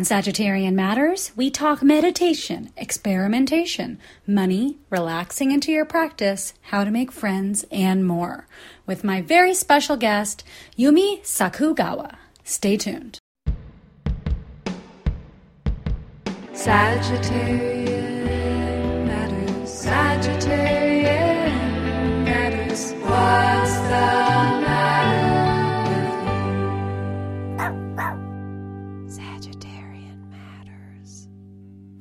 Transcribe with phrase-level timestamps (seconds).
[0.00, 7.12] on Sagittarian Matters, we talk meditation, experimentation, money, relaxing into your practice, how to make
[7.12, 8.46] friends, and more.
[8.86, 10.42] With my very special guest,
[10.78, 12.16] Yumi Sakugawa.
[12.44, 13.18] Stay tuned.
[16.54, 18.24] Sagittarian
[19.06, 19.68] matters.
[19.68, 20.39] Sagittarian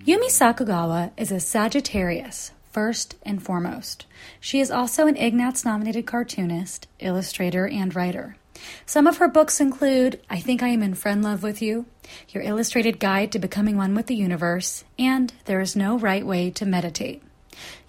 [0.10, 4.08] Yumi Sakugawa is a Sagittarius, first and foremost.
[4.40, 8.36] She is also an Ignatz nominated cartoonist, illustrator, and writer.
[8.88, 11.86] Some of her books include I Think I Am in Friend Love with You,
[12.30, 16.50] Your Illustrated Guide to Becoming One with the Universe, and There is No Right Way
[16.50, 17.22] to Meditate.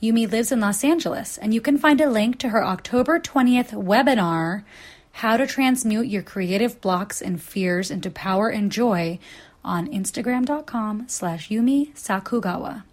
[0.02, 3.70] Yumi lives in Los Angeles, and you can find a link to her October 20th
[3.70, 4.64] webinar,
[5.12, 9.18] How to Transmute Your Creative Blocks and Fears into Power and Joy,
[9.64, 12.84] on Instagram.com slash Yumi Sakugawa.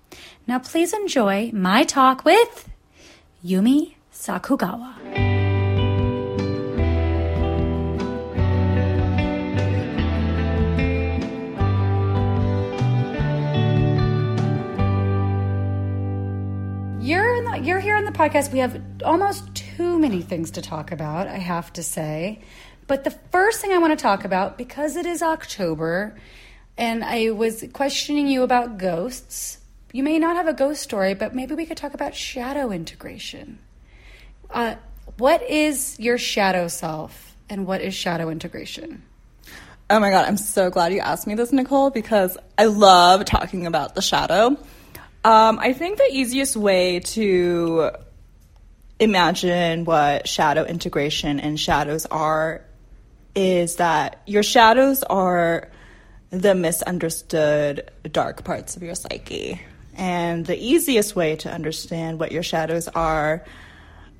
[0.48, 2.69] Now please enjoy my talk with
[3.45, 5.38] Yumi Sakugawa.
[17.67, 18.53] You're here on the podcast.
[18.53, 22.39] We have almost too many things to talk about, I have to say.
[22.86, 26.16] But the first thing I want to talk about, because it is October,
[26.78, 29.58] and I was questioning you about ghosts.
[29.92, 33.59] You may not have a ghost story, but maybe we could talk about shadow integration.
[34.50, 34.75] Uh,
[35.17, 39.03] what is your shadow self, and what is shadow integration?
[39.89, 43.66] Oh my god, I'm so glad you asked me this, Nicole, because I love talking
[43.66, 44.58] about the shadow.
[45.23, 47.92] Um, I think the easiest way to
[49.00, 52.64] imagine what shadow integration and shadows are
[53.36, 55.70] is that your shadows are
[56.30, 59.61] the misunderstood dark parts of your psyche.
[59.95, 63.44] And the easiest way to understand what your shadows are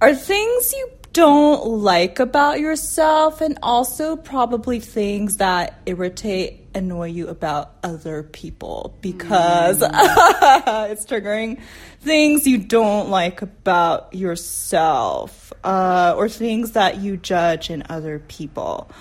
[0.02, 7.28] are things you don't like about yourself and also probably things that irritate annoy you
[7.28, 11.60] about other people because it's triggering
[12.02, 18.92] things you don't like about yourself uh, or things that you judge in other people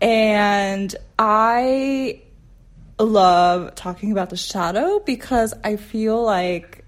[0.00, 2.20] and i
[3.04, 6.78] love talking about the shadow because i feel like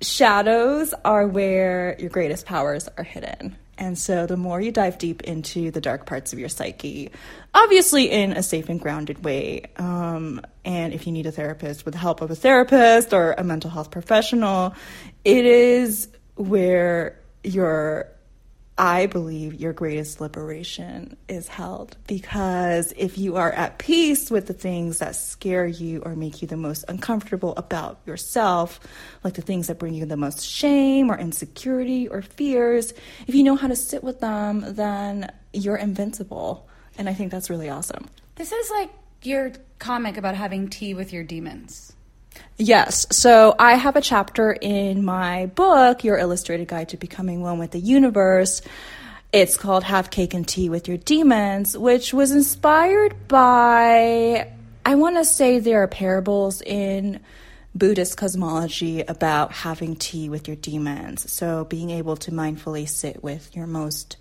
[0.00, 3.56] shadows are where your greatest powers are hidden.
[3.76, 7.12] And so the more you dive deep into the dark parts of your psyche,
[7.54, 11.94] obviously in a safe and grounded way, um, and if you need a therapist with
[11.94, 14.74] the help of a therapist or a mental health professional,
[15.24, 18.08] it is where your
[18.80, 24.52] I believe your greatest liberation is held because if you are at peace with the
[24.52, 28.78] things that scare you or make you the most uncomfortable about yourself,
[29.24, 32.94] like the things that bring you the most shame or insecurity or fears,
[33.26, 36.68] if you know how to sit with them, then you're invincible.
[36.96, 38.08] And I think that's really awesome.
[38.36, 38.90] This is like
[39.24, 41.94] your comic about having tea with your demons.
[42.56, 43.06] Yes.
[43.10, 47.70] So I have a chapter in my book, Your Illustrated Guide to Becoming One with
[47.70, 48.62] the Universe.
[49.32, 54.50] It's called Have Cake and Tea with Your Demons, which was inspired by,
[54.84, 57.20] I want to say there are parables in
[57.74, 61.30] Buddhist cosmology about having tea with your demons.
[61.30, 64.16] So being able to mindfully sit with your most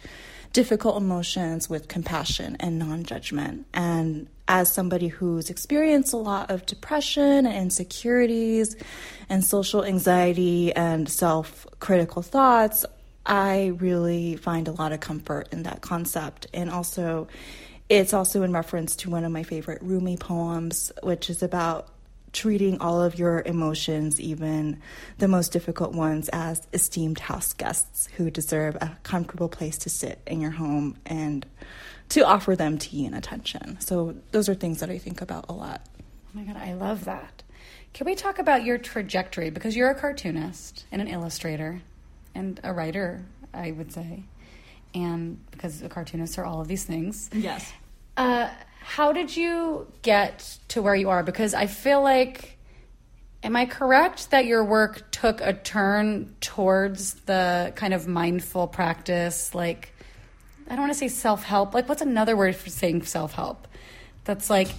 [0.58, 3.68] difficult emotions with compassion and non judgment.
[3.76, 8.76] And as somebody who's experienced a lot of depression and insecurities
[9.30, 12.88] and social anxiety and self critical thoughts,
[13.24, 16.48] I really find a lot of comfort in that concept.
[16.56, 17.28] And also,
[17.88, 21.88] it's also in reference to one of my favorite Rumi poems, which is about
[22.34, 24.80] treating all of your emotions, even
[25.18, 30.22] the most difficult ones, as esteemed house guests who deserve a comfortable place to sit
[30.28, 31.46] in your home and
[32.10, 33.80] to offer them tea and attention.
[33.80, 35.82] So, those are things that I think about a lot.
[36.00, 37.44] Oh my God, I love that.
[37.94, 39.50] Can we talk about your trajectory?
[39.50, 41.82] Because you're a cartoonist and an illustrator
[42.36, 44.24] and a writer, I would say.
[44.94, 47.30] And because the cartoonists are all of these things.
[47.34, 47.72] Yes.
[48.16, 48.50] Uh,
[48.88, 51.22] how did you get to where you are?
[51.22, 52.58] Because I feel like,
[53.44, 59.54] am I correct that your work took a turn towards the kind of mindful practice?
[59.54, 59.92] Like,
[60.68, 61.74] I don't want to say self help.
[61.74, 63.68] Like, what's another word for saying self help?
[64.24, 64.70] That's like,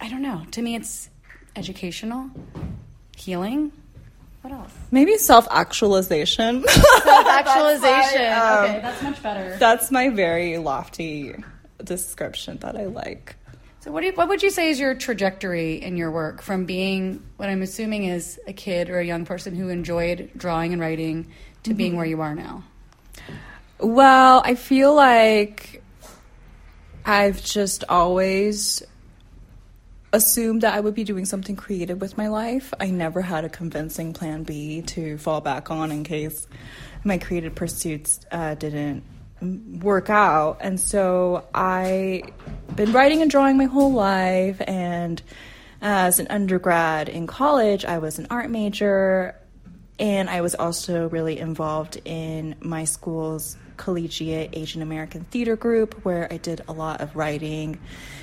[0.00, 0.44] I don't know.
[0.52, 1.10] To me, it's
[1.56, 2.30] educational,
[3.16, 3.72] healing.
[4.42, 4.72] What else?
[4.92, 6.62] Maybe self actualization.
[6.68, 8.32] Self actualization.
[8.32, 9.56] um, okay, that's much better.
[9.58, 11.34] That's my very lofty
[11.84, 13.36] description that I like.
[13.80, 16.66] So, what, do you, what would you say is your trajectory in your work from
[16.66, 20.80] being what I'm assuming is a kid or a young person who enjoyed drawing and
[20.80, 21.32] writing
[21.64, 22.62] to being where you are now?
[23.80, 25.82] Well, I feel like
[27.04, 28.84] I've just always
[30.12, 32.72] assumed that I would be doing something creative with my life.
[32.78, 36.46] I never had a convincing plan B to fall back on in case
[37.02, 39.02] my creative pursuits uh, didn't
[39.42, 40.58] work out.
[40.60, 42.22] And so I've
[42.74, 44.60] been writing and drawing my whole life.
[44.66, 45.20] And
[45.80, 49.36] as an undergrad in college, I was an art major.
[49.98, 56.32] And I was also really involved in my school's collegiate Asian American theater group where
[56.32, 57.78] I did a lot of writing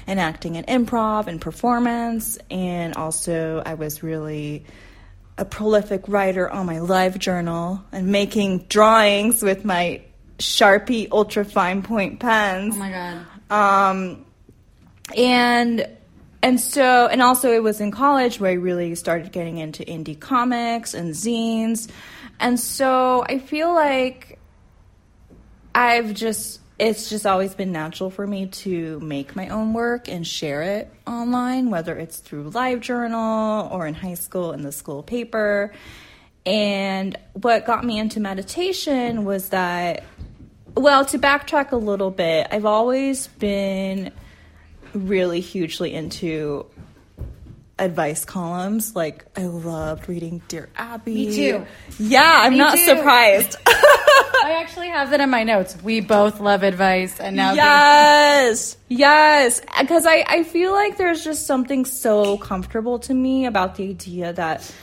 [0.07, 2.37] and acting and improv and performance.
[2.49, 4.65] And also I was really
[5.37, 10.01] a prolific writer on my live journal and making drawings with my
[10.39, 12.73] Sharpie ultra fine point pens.
[12.75, 13.25] Oh my God.
[13.51, 14.25] Um,
[15.15, 15.87] and
[16.41, 20.19] and so and also it was in college where I really started getting into indie
[20.19, 21.89] comics and zines,
[22.39, 24.39] and so I feel like
[25.75, 30.25] I've just it's just always been natural for me to make my own work and
[30.25, 35.73] share it online, whether it's through LiveJournal or in high school in the school paper.
[36.45, 40.03] And what got me into meditation was that
[40.75, 44.11] well, to backtrack a little bit, I've always been
[44.93, 46.65] really hugely into
[47.77, 48.95] advice columns.
[48.95, 51.13] Like, I loved reading Dear Abby.
[51.13, 51.65] Me too.
[51.97, 52.85] Yeah, I'm Me not too.
[52.85, 53.55] surprised.
[53.67, 55.77] I actually have that in my notes.
[55.83, 59.61] We both love advice, and now yes, yes.
[59.79, 64.33] Because I, I feel like there's just something so comfortable to me about the idea
[64.33, 64.73] that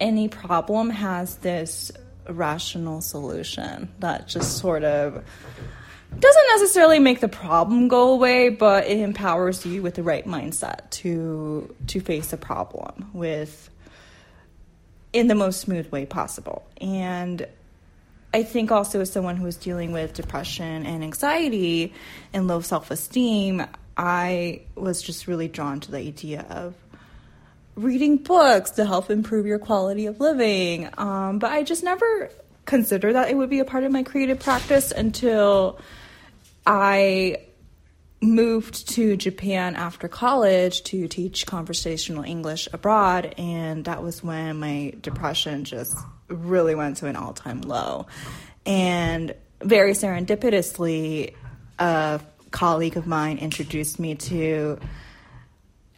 [0.00, 1.90] any problem has this
[2.28, 5.24] rational solution that just sort of
[6.18, 10.88] doesn't necessarily make the problem go away, but it empowers you with the right mindset
[10.90, 13.70] to to face a problem with
[15.12, 16.66] in the most smooth way possible.
[16.80, 17.46] And
[18.32, 21.94] I think also as someone who is dealing with depression and anxiety
[22.32, 23.64] and low self-esteem,
[23.96, 26.74] I was just really drawn to the idea of
[27.76, 30.88] reading books to help improve your quality of living.
[30.96, 32.30] Um, but I just never
[32.64, 35.78] considered that it would be a part of my creative practice until
[36.66, 37.38] I
[38.22, 44.94] moved to Japan after college to teach conversational English abroad, and that was when my
[45.00, 45.94] depression just
[46.28, 48.06] really went to an all time low.
[48.64, 51.34] And very serendipitously,
[51.78, 54.78] a colleague of mine introduced me to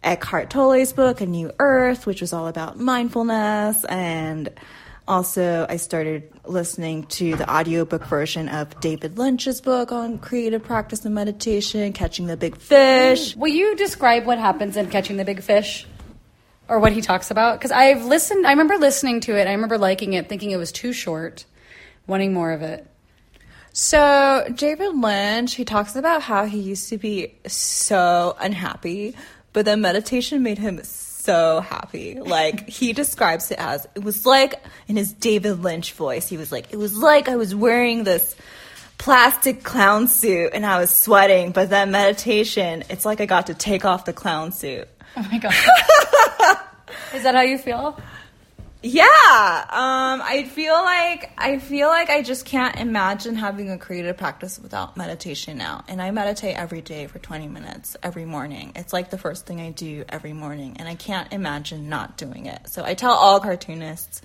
[0.06, 3.84] Eckhart Tolle's book, A New Earth, which was all about mindfulness.
[3.86, 4.48] And
[5.08, 11.04] also, I started listening to the audiobook version of David Lynch's book on creative practice
[11.04, 13.34] and meditation, Catching the Big Fish.
[13.34, 13.36] Mm.
[13.36, 15.86] Will you describe what happens in Catching the Big Fish?
[16.68, 17.58] Or what he talks about?
[17.58, 20.70] Because I've listened, I remember listening to it, I remember liking it, thinking it was
[20.72, 21.44] too short,
[22.06, 22.86] wanting more of it.
[23.72, 29.14] So, David Lynch, he talks about how he used to be so unhappy,
[29.56, 32.20] but then meditation made him so happy.
[32.20, 36.52] Like, he describes it as it was like, in his David Lynch voice, he was
[36.52, 38.36] like, it was like I was wearing this
[38.98, 43.54] plastic clown suit and I was sweating, but then meditation, it's like I got to
[43.54, 44.88] take off the clown suit.
[45.16, 45.54] Oh my God.
[47.14, 47.98] Is that how you feel?
[48.88, 54.16] Yeah, um, I feel like I feel like I just can't imagine having a creative
[54.16, 55.82] practice without meditation now.
[55.88, 58.70] And I meditate every day for 20 minutes every morning.
[58.76, 62.46] It's like the first thing I do every morning, and I can't imagine not doing
[62.46, 62.68] it.
[62.68, 64.22] So I tell all cartoonists,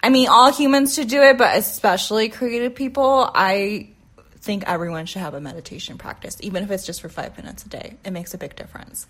[0.00, 3.28] I mean, all humans should do it, but especially creative people.
[3.34, 3.88] I
[4.36, 7.68] think everyone should have a meditation practice, even if it's just for five minutes a
[7.68, 7.96] day.
[8.04, 9.08] It makes a big difference.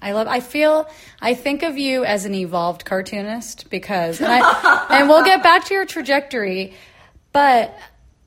[0.00, 0.26] I love.
[0.28, 0.88] I feel.
[1.20, 5.66] I think of you as an evolved cartoonist because, and, I, and we'll get back
[5.66, 6.74] to your trajectory,
[7.32, 7.76] but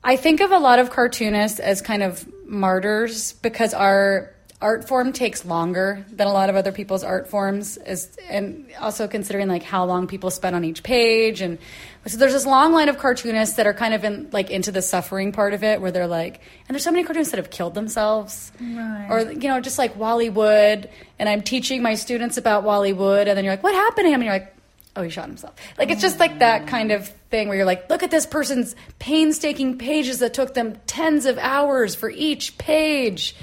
[0.04, 4.31] I think of a lot of cartoonists as kind of martyrs because our
[4.62, 9.06] art form takes longer than a lot of other people's art forms, is, and also
[9.08, 11.58] considering like how long people spend on each page, and
[12.06, 14.80] so there's this long line of cartoonists that are kind of in like into the
[14.82, 17.74] suffering part of it, where they're like, and there's so many cartoonists that have killed
[17.74, 19.06] themselves, Right.
[19.10, 20.88] or you know, just like Wally Wood,
[21.18, 24.10] and I'm teaching my students about Wally Wood, and then you're like, what happened to
[24.10, 24.14] him?
[24.20, 24.54] And you're like,
[24.96, 25.54] oh, he shot himself.
[25.78, 28.76] Like it's just like that kind of thing where you're like, look at this person's
[28.98, 33.34] painstaking pages that took them tens of hours for each page.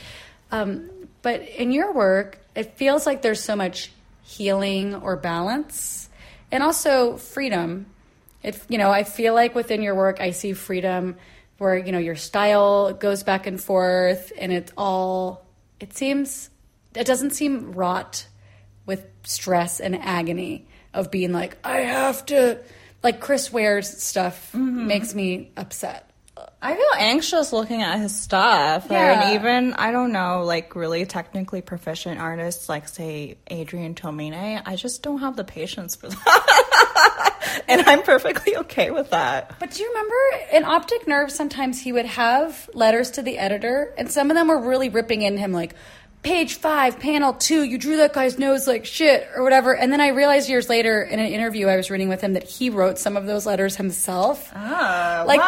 [0.51, 0.89] Um,
[1.21, 3.91] but in your work, it feels like there's so much
[4.23, 6.09] healing or balance,
[6.51, 7.87] and also freedom.
[8.43, 11.17] If you know, I feel like within your work, I see freedom
[11.57, 15.45] where you know your style goes back and forth, and it's all.
[15.79, 16.49] It seems
[16.95, 18.27] it doesn't seem wrought
[18.85, 22.59] with stress and agony of being like I have to
[23.03, 24.87] like Chris Ware's stuff mm-hmm.
[24.87, 26.08] makes me upset.
[26.61, 28.87] I feel anxious looking at his stuff.
[28.89, 29.29] Yeah.
[29.29, 34.75] And even, I don't know, like really technically proficient artists like, say, Adrian Tomine, I
[34.75, 37.63] just don't have the patience for that.
[37.67, 39.55] and I'm perfectly okay with that.
[39.59, 40.15] But do you remember
[40.53, 44.47] in Optic Nerve sometimes he would have letters to the editor and some of them
[44.47, 45.75] were really ripping in him like
[46.21, 50.01] page 5 panel 2 you drew that guy's nose like shit or whatever and then
[50.01, 52.97] I realized years later in an interview I was reading with him that he wrote
[52.97, 54.51] some of those letters himself.
[54.53, 55.41] Oh, like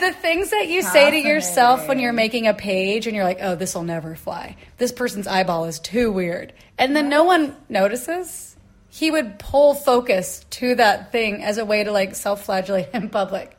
[0.00, 3.38] the things that you say to yourself when you're making a page and you're like,
[3.40, 4.56] "Oh, this will never fly.
[4.78, 8.56] This person's eyeball is too weird." And then no one notices.
[8.88, 13.56] He would pull focus to that thing as a way to like self-flagellate in public.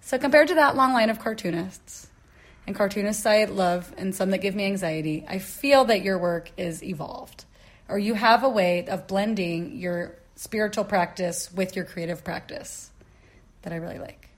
[0.00, 2.07] So compared to that long line of cartoonists
[2.68, 6.50] and cartoonists I love and some that give me anxiety, I feel that your work
[6.58, 7.46] is evolved.
[7.88, 12.90] Or you have a way of blending your spiritual practice with your creative practice
[13.62, 14.28] that I really like.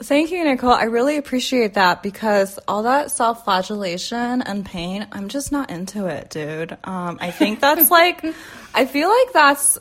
[0.00, 0.70] Thank you, Nicole.
[0.70, 6.06] I really appreciate that because all that self flagellation and pain, I'm just not into
[6.06, 6.78] it, dude.
[6.84, 8.24] Um, I think that's like,
[8.72, 9.78] I feel like that's,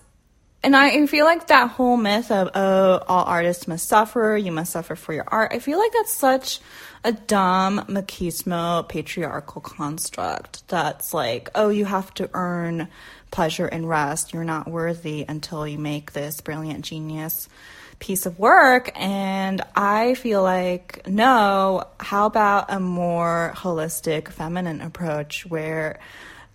[0.63, 4.71] and I feel like that whole myth of, oh, all artists must suffer, you must
[4.71, 5.51] suffer for your art.
[5.53, 6.61] I feel like that's such
[7.07, 12.89] a dumb machismo patriarchal construct that's like, oh, you have to earn
[13.31, 14.33] pleasure and rest.
[14.33, 17.47] You're not worthy until you make this brilliant genius
[17.99, 25.47] piece of work and i feel like no how about a more holistic feminine approach
[25.47, 25.97] where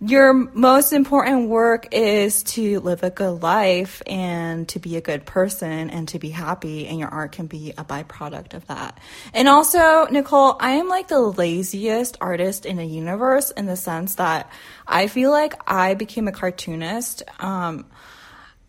[0.05, 5.25] your most important work is to live a good life and to be a good
[5.25, 8.99] person and to be happy and your art can be a byproduct of that.
[9.33, 14.15] And also nicole i am like the laziest artist in the universe in the sense
[14.15, 14.51] that
[14.87, 17.85] i feel like i became a cartoonist um,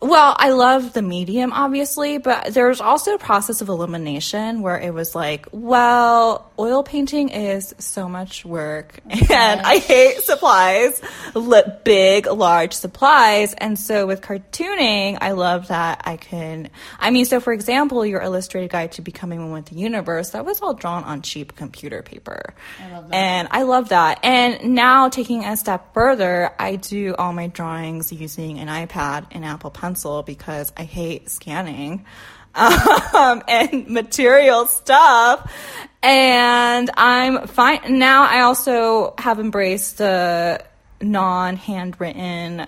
[0.05, 4.93] well, I love the medium, obviously, but there's also a process of elimination where it
[4.93, 11.01] was like, well, oil painting is so much work, and I hate supplies,
[11.83, 13.55] big, large supplies.
[13.55, 16.69] And so with cartooning, I love that I can.
[16.99, 20.45] I mean, so for example, your illustrated guide to becoming one with the universe, that
[20.45, 22.53] was all drawn on cheap computer paper.
[23.11, 24.19] And I love that.
[24.23, 29.43] And now taking a step further, I do all my drawings using an iPad and
[29.43, 32.05] Apple Pencil because I hate scanning
[32.55, 35.51] um, and material stuff.
[36.01, 37.97] And I'm fine.
[37.99, 40.63] Now I also have embraced the
[41.01, 42.67] non handwritten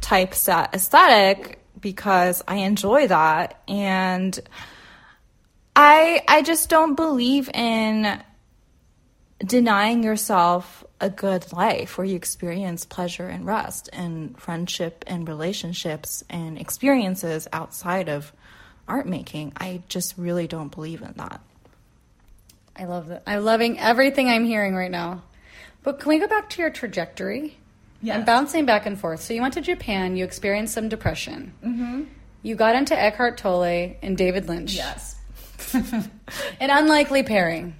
[0.00, 3.60] typeset aesthetic because I enjoy that.
[3.68, 4.38] And
[5.74, 8.22] I, I just don't believe in
[9.44, 16.24] denying yourself a good life where you experience pleasure and rest and friendship and relationships
[16.30, 18.32] and experiences outside of
[18.88, 19.52] art making.
[19.56, 21.40] I just really don't believe in that.
[22.74, 23.22] I love that.
[23.26, 25.22] I'm loving everything I'm hearing right now.
[25.82, 27.56] But can we go back to your trajectory?
[28.02, 28.16] Yes.
[28.16, 29.20] I'm bouncing back and forth.
[29.20, 31.52] So you went to Japan, you experienced some depression.
[31.64, 32.04] Mm-hmm.
[32.42, 34.74] You got into Eckhart Tolle and David Lynch.
[34.74, 35.16] Yes.
[35.72, 36.10] An
[36.60, 37.74] unlikely pairing.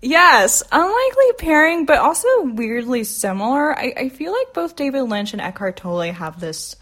[0.00, 3.76] Yes, unlikely pairing, but also weirdly similar.
[3.76, 6.76] I, I feel like both David Lynch and Eckhart Tolle have this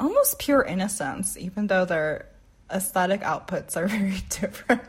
[0.00, 2.26] almost pure innocence, even though their
[2.70, 4.82] aesthetic outputs are very different.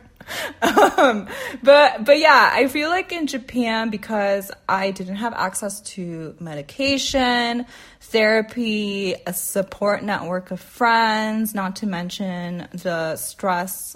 [0.61, 1.27] um,
[1.63, 7.65] but but yeah, I feel like in Japan because I didn't have access to medication,
[8.01, 13.95] therapy, a support network of friends, not to mention the stress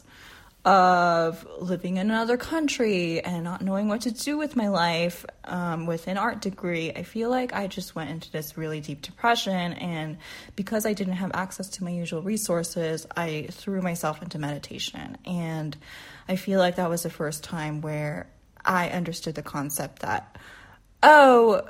[0.66, 5.86] of living in another country and not knowing what to do with my life um,
[5.86, 9.74] with an art degree, I feel like I just went into this really deep depression.
[9.74, 10.18] And
[10.56, 15.18] because I didn't have access to my usual resources, I threw myself into meditation.
[15.26, 15.76] And
[16.30, 18.28] I feel like that was the first time where
[18.64, 20.38] I understood the concept that,
[21.02, 21.64] oh,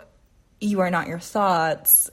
[0.62, 2.12] you are not your thoughts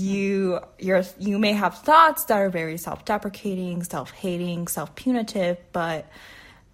[0.00, 6.08] you you're, you may have thoughts that are very self-deprecating self-hating self-punitive but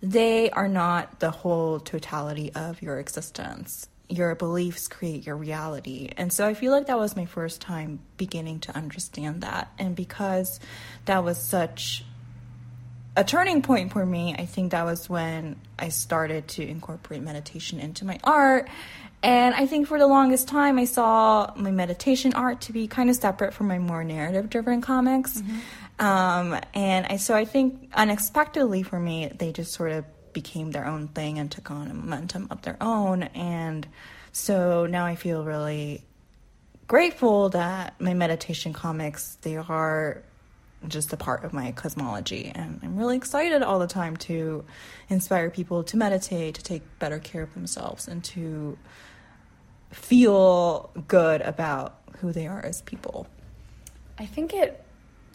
[0.03, 3.89] they are not the whole totality of your existence.
[4.09, 6.11] Your beliefs create your reality.
[6.17, 9.71] And so i feel like that was my first time beginning to understand that.
[9.79, 10.59] And because
[11.05, 12.05] that was such
[13.17, 17.79] a turning point for me, I think that was when I started to incorporate meditation
[17.79, 18.69] into my art.
[19.23, 23.11] And I think for the longest time, I saw my meditation art to be kind
[23.11, 25.43] of separate from my more narrative driven comics.
[25.99, 30.87] Um, and I, so I think unexpectedly for me, they just sort of became their
[30.87, 33.25] own thing and took on a momentum of their own.
[33.25, 33.87] And
[34.33, 36.05] so now I feel really
[36.87, 40.25] grateful that my meditation comics they are
[40.89, 44.65] just a part of my cosmology and I'm really excited all the time to
[45.09, 48.79] inspire people to meditate, to take better care of themselves and to
[49.91, 53.27] feel good about who they are as people.
[54.19, 54.85] I think it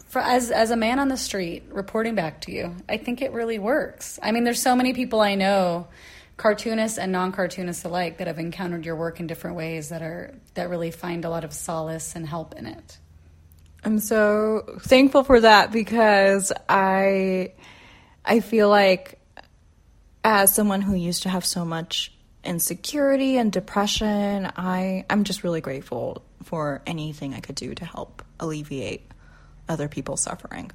[0.06, 3.32] for as as a man on the street reporting back to you, I think it
[3.32, 4.18] really works.
[4.22, 5.88] I mean, there's so many people I know,
[6.36, 10.70] cartoonists and non-cartoonists alike, that have encountered your work in different ways that are that
[10.70, 12.98] really find a lot of solace and help in it.
[13.84, 17.52] I'm so thankful for that because I
[18.24, 19.20] I feel like
[20.24, 22.12] as someone who used to have so much
[22.46, 28.22] insecurity and depression, I I'm just really grateful for anything I could do to help
[28.40, 29.10] alleviate
[29.68, 30.70] other people's suffering.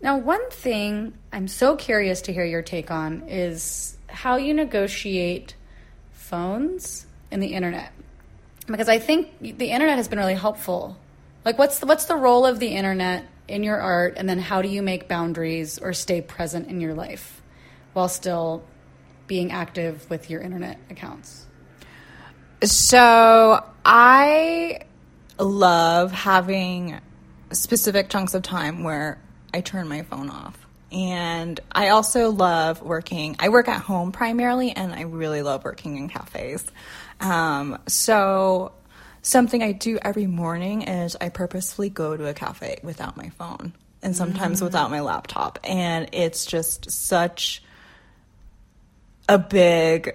[0.00, 5.54] Now, one thing I'm so curious to hear your take on is how you negotiate
[6.12, 7.92] phones and the internet.
[8.66, 10.96] Because I think the internet has been really helpful.
[11.44, 14.60] Like what's the, what's the role of the internet in your art and then how
[14.60, 17.40] do you make boundaries or stay present in your life
[17.94, 18.62] while still
[19.28, 21.46] being active with your internet accounts?
[22.64, 24.80] So I
[25.38, 27.00] love having
[27.52, 29.20] specific chunks of time where
[29.54, 30.58] I turn my phone off.
[30.90, 33.36] And I also love working.
[33.38, 36.64] I work at home primarily, and I really love working in cafes.
[37.20, 38.72] Um, so,
[39.20, 43.74] something I do every morning is I purposefully go to a cafe without my phone
[44.02, 45.58] and sometimes without my laptop.
[45.64, 47.62] And it's just such
[49.28, 50.14] a big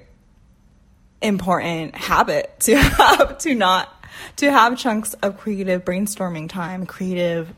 [1.22, 3.89] important habit to have to not
[4.36, 7.53] to have chunks of creative brainstorming time, creative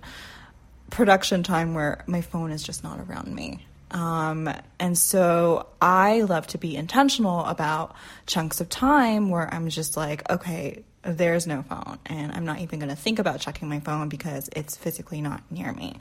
[0.89, 3.65] production time where my phone is just not around me.
[3.91, 7.95] Um, and so I love to be intentional about
[8.25, 12.79] chunks of time where I'm just like, okay, there's no phone, and I'm not even
[12.79, 16.00] going to think about checking my phone because it's physically not near me.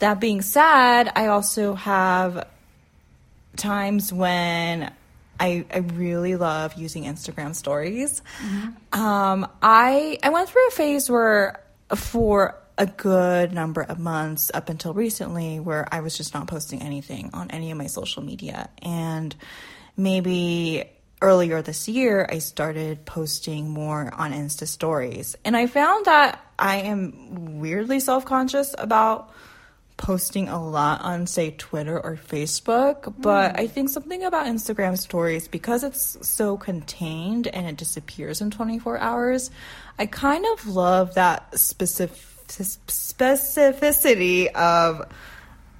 [0.00, 2.46] That being said, I also have
[3.56, 4.92] times when
[5.40, 8.22] I, I really love using Instagram stories.
[8.92, 11.60] Um, I I went through a phase where
[11.94, 16.82] for a good number of months up until recently where I was just not posting
[16.82, 18.68] anything on any of my social media.
[18.82, 19.34] And
[19.96, 20.84] maybe
[21.22, 25.36] earlier this year I started posting more on Insta stories.
[25.44, 29.32] And I found that I am weirdly self-conscious about
[29.96, 33.60] posting a lot on say Twitter or Facebook, but hmm.
[33.60, 38.98] I think something about Instagram stories because it's so contained and it disappears in 24
[38.98, 39.50] hours.
[39.98, 45.10] I kind of love that specific specificity of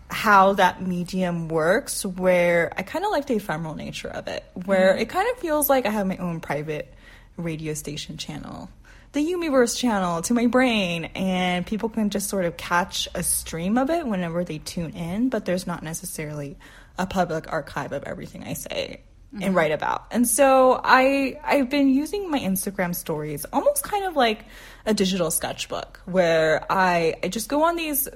[0.09, 4.94] how that medium works where I kind of like the ephemeral nature of it, where
[4.94, 5.00] hmm.
[5.00, 6.94] it kind of feels like I have my own private
[7.37, 8.70] radio station channel
[9.14, 13.79] the Umiverse channel to my brain, and people can just sort of catch a stream
[13.79, 16.59] of it whenever they tune in, but there's not necessarily
[16.98, 19.00] a public archive of everything I say
[19.33, 19.55] and mm-hmm.
[19.55, 20.07] write about.
[20.11, 24.44] And so I I've been using my Instagram stories almost kind of like
[24.87, 28.09] a digital sketchbook where I I just go on these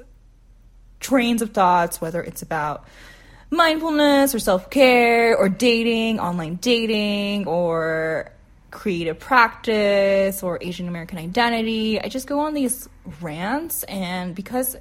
[1.01, 2.87] trains of thoughts, whether it's about
[3.51, 8.33] mindfulness or self care or dating, online dating, or
[8.71, 12.01] creative practice or Asian American identity.
[12.01, 12.89] I just go on these
[13.21, 14.77] rants, and because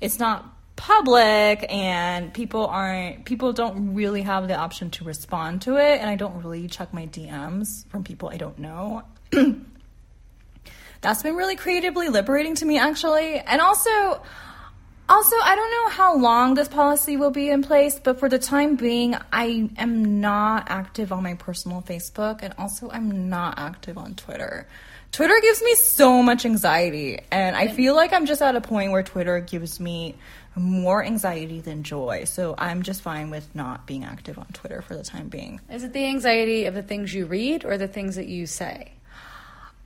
[0.00, 5.76] it's not public and people aren't people don't really have the option to respond to
[5.76, 9.02] it and I don't really check my DMs from people I don't know
[11.02, 14.22] that's been really creatively liberating to me actually and also
[15.10, 18.38] also i don't know how long this policy will be in place but for the
[18.38, 23.98] time being i am not active on my personal facebook and also i'm not active
[23.98, 24.66] on twitter.
[25.12, 28.92] Twitter gives me so much anxiety and i feel like i'm just at a point
[28.92, 30.14] where twitter gives me
[30.56, 32.24] more anxiety than joy.
[32.24, 35.60] So i'm just fine with not being active on twitter for the time being.
[35.70, 38.92] Is it the anxiety of the things you read or the things that you say?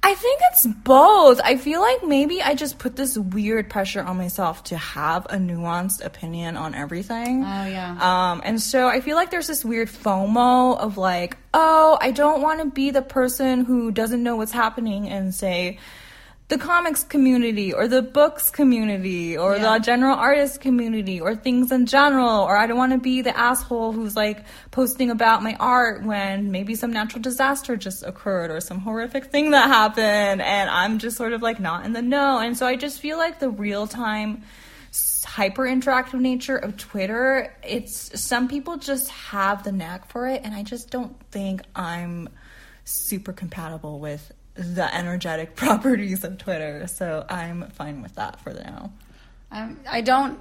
[0.04, 1.40] I think it's both.
[1.42, 5.36] I feel like maybe I just put this weird pressure on myself to have a
[5.36, 7.42] nuanced opinion on everything.
[7.42, 7.96] Oh, yeah.
[8.32, 12.42] Um, and so I feel like there's this weird FOMO of like, oh, I don't
[12.42, 15.78] want to be the person who doesn't know what's happening and say,
[16.48, 19.62] the comics community or the books community or Yeah.
[19.72, 23.34] the general artist community or things in general or I don't want to be the
[23.36, 28.60] asshole who's like posting about my art when maybe some natural disaster just occurred or
[28.60, 32.38] some horrific thing that happened and I'm just sort of like not in the know
[32.38, 34.42] and so I just feel like the real time
[35.24, 40.54] hyper interactive nature of Twitter it's some people just have the knack for it and
[40.54, 42.28] I just don't think I'm
[42.84, 46.86] super compatible with the energetic properties of Twitter.
[46.86, 48.92] So I'm fine with that for now.
[49.50, 50.38] I'm, I don't.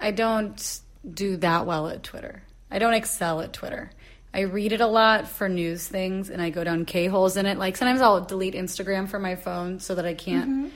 [0.00, 2.42] I don't do that well at Twitter.
[2.70, 3.90] I don't excel at Twitter.
[4.32, 7.46] I read it a lot for news things, and I go down k holes in
[7.46, 7.58] it.
[7.58, 10.68] Like sometimes I'll delete Instagram from my phone so that I can't mm-hmm.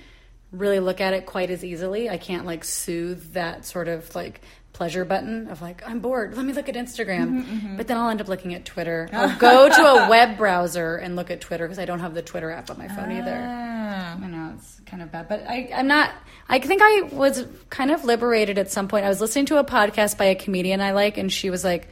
[0.52, 2.08] really look at it quite as easily.
[2.08, 4.40] I can't like soothe that sort of like
[4.72, 6.36] pleasure button of like I'm bored.
[6.36, 7.28] Let me look at Instagram.
[7.28, 7.76] Mm-hmm, mm-hmm.
[7.76, 9.08] But then I'll end up looking at Twitter.
[9.12, 12.22] I'll go to a web browser and look at Twitter because I don't have the
[12.22, 13.18] Twitter app on my phone ah.
[13.18, 13.72] either.
[14.24, 16.10] I know it's kind of bad, but I, I'm not.
[16.48, 19.04] I think I was kind of liberated at some point.
[19.04, 21.88] I was listening to a podcast by a comedian I like, and she was like,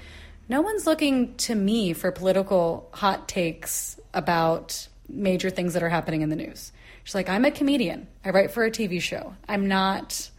[0.49, 6.23] "No one's looking to me for political hot takes about major things that are happening
[6.23, 6.73] in the news."
[7.05, 8.09] She's like, "I'm a comedian.
[8.25, 9.35] I write for a TV show.
[9.49, 10.31] I'm not."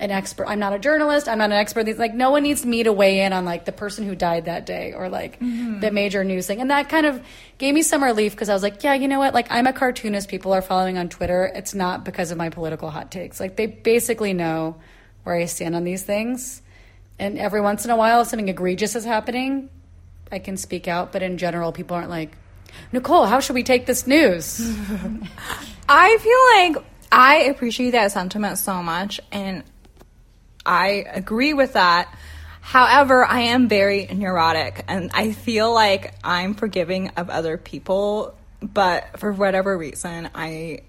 [0.00, 0.46] An expert.
[0.46, 1.28] I'm not a journalist.
[1.28, 1.84] I'm not an expert.
[1.84, 4.44] These like no one needs me to weigh in on like the person who died
[4.44, 5.80] that day or like mm-hmm.
[5.80, 6.60] the major news thing.
[6.60, 7.20] And that kind of
[7.58, 9.34] gave me some relief because I was like, yeah, you know what?
[9.34, 10.28] Like I'm a cartoonist.
[10.28, 11.50] People are following on Twitter.
[11.52, 13.40] It's not because of my political hot takes.
[13.40, 14.76] Like they basically know
[15.24, 16.62] where I stand on these things.
[17.18, 19.68] And every once in a while, if something egregious is happening,
[20.30, 21.10] I can speak out.
[21.10, 22.36] But in general, people aren't like,
[22.92, 24.60] Nicole, how should we take this news?
[25.88, 29.64] I feel like I appreciate that sentiment so much, and
[30.68, 32.14] I agree with that.
[32.60, 39.18] However, I am very neurotic, and I feel like I'm forgiving of other people, but
[39.18, 40.80] for whatever reason, I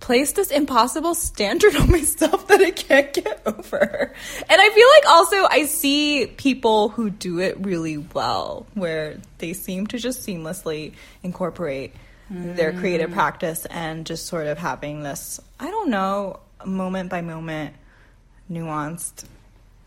[0.00, 4.12] place this impossible standard on myself that I can't get over.
[4.48, 9.54] And I feel like also I see people who do it really well, where they
[9.54, 10.92] seem to just seamlessly
[11.22, 11.94] incorporate
[12.30, 13.14] their creative mm.
[13.14, 17.74] practice and just sort of having this, I don't know, moment by moment,
[18.50, 19.24] nuanced,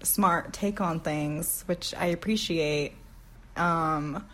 [0.04, 2.94] smart take on things, which I appreciate.
[3.56, 4.26] Um,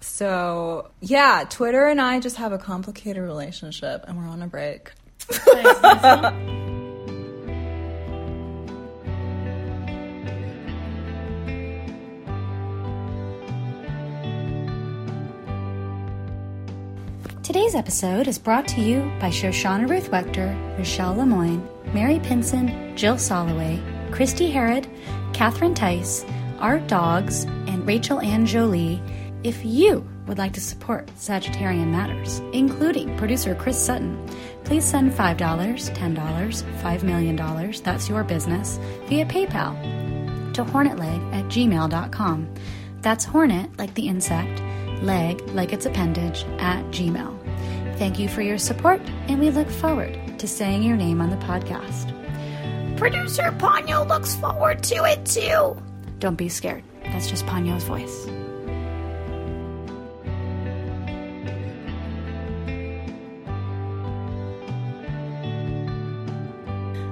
[0.00, 4.92] so yeah, Twitter and I just have a complicated relationship, and we're on a break.
[17.42, 23.16] Today's episode is brought to you by Shoshana Ruth Wechter, Michelle Lemoyne, Mary Pinson, Jill
[23.16, 23.80] Soloway,
[24.12, 24.88] Christy Harrod,
[25.32, 26.24] Catherine Tice,
[26.58, 29.02] Art Dogs, and Rachel Ann Jolie.
[29.44, 34.26] If you would like to support Sagittarian Matters, including producer Chris Sutton,
[34.64, 42.48] please send $5, $10, $5 million, that's your business, via PayPal to hornetleg at gmail.com.
[43.00, 44.60] That's hornet like the insect,
[45.02, 47.96] leg like its appendage at gmail.
[47.96, 51.36] Thank you for your support, and we look forward to saying your name on the
[51.36, 52.14] podcast.
[52.96, 55.80] Producer Ponyo looks forward to it too.
[56.18, 56.82] Don't be scared.
[57.04, 58.26] That's just Ponyo's voice.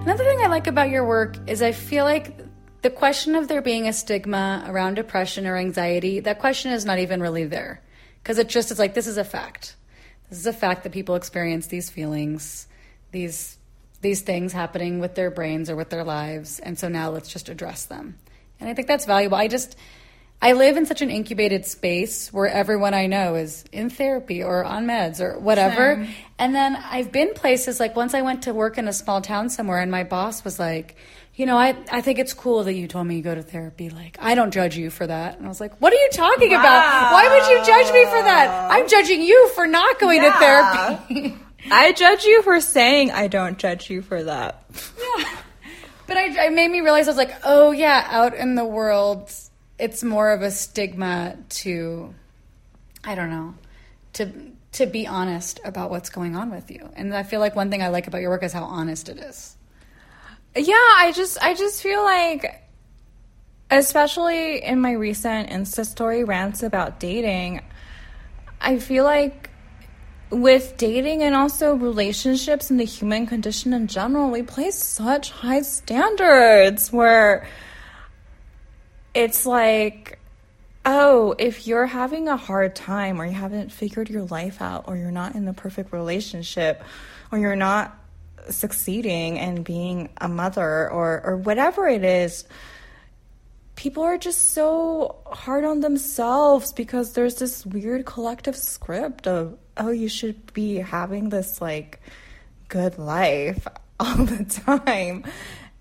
[0.03, 2.39] Another thing I like about your work is I feel like
[2.83, 7.01] the question of there being a stigma around depression or anxiety, that question is not
[7.01, 7.83] even really there.
[8.23, 9.75] Because it just is like, this is a fact.
[10.31, 12.69] This is a fact that people experience these feelings,
[13.17, 13.57] these
[14.03, 17.49] these things happening with their brains or with their lives, and so now let's just
[17.49, 18.19] address them.
[18.61, 19.39] And I think that's valuable.
[19.39, 19.75] I just
[20.43, 24.65] I live in such an incubated space where everyone I know is in therapy or
[24.65, 25.95] on meds or whatever.
[25.95, 26.15] Same.
[26.39, 29.49] And then I've been places like once I went to work in a small town
[29.49, 30.97] somewhere and my boss was like,
[31.35, 33.89] you know, I, I think it's cool that you told me you go to therapy.
[33.89, 35.39] Like, I don't judge you for that.
[35.39, 37.13] And I was like, what are you talking about?
[37.13, 38.71] Why would you judge me for that?
[38.71, 41.37] I'm judging you for not going to therapy.
[41.71, 44.65] I judge you for saying I don't judge you for that.
[44.99, 45.25] Yeah.
[46.07, 49.33] But I, it made me realize I was like, oh yeah, out in the world,
[49.79, 52.15] it's more of a stigma to,
[53.05, 53.55] I don't know,
[54.15, 56.91] to to be honest about what's going on with you.
[56.97, 59.19] And I feel like one thing I like about your work is how honest it
[59.19, 59.57] is.
[60.55, 62.63] Yeah, I just I just feel like
[63.71, 67.63] especially in my recent Insta story rants about dating,
[68.61, 69.46] I feel like
[70.43, 75.63] with dating and also relationships and the human condition in general, we place such high
[75.63, 77.49] standards where
[79.15, 80.19] it's like
[80.89, 84.97] oh, if you're having a hard time or you haven't figured your life out or
[84.97, 86.81] you're not in the perfect relationship
[87.33, 87.99] or you're not
[88.51, 92.45] succeeding and being a mother or or whatever it is
[93.75, 99.91] people are just so hard on themselves because there's this weird collective script of oh
[99.91, 102.01] you should be having this like
[102.69, 103.67] good life
[104.01, 105.25] all the time.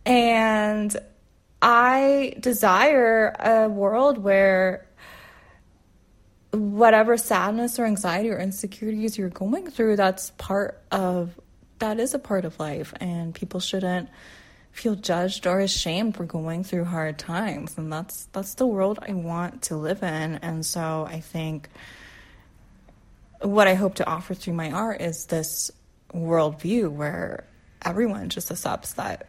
[0.06, 0.96] And
[1.62, 4.86] i desire a world where
[6.56, 11.40] whatever sadness or anxiety or insecurities you're going through, that's part of
[11.80, 14.10] that is a part of life, and people shouldn't
[14.72, 19.14] feel judged or ashamed for going through hard times, and that's that's the world I
[19.14, 21.70] want to live in, and so I think
[23.46, 25.72] what I hope to offer through my art is this
[26.14, 27.46] worldview where
[27.84, 29.28] everyone just accepts that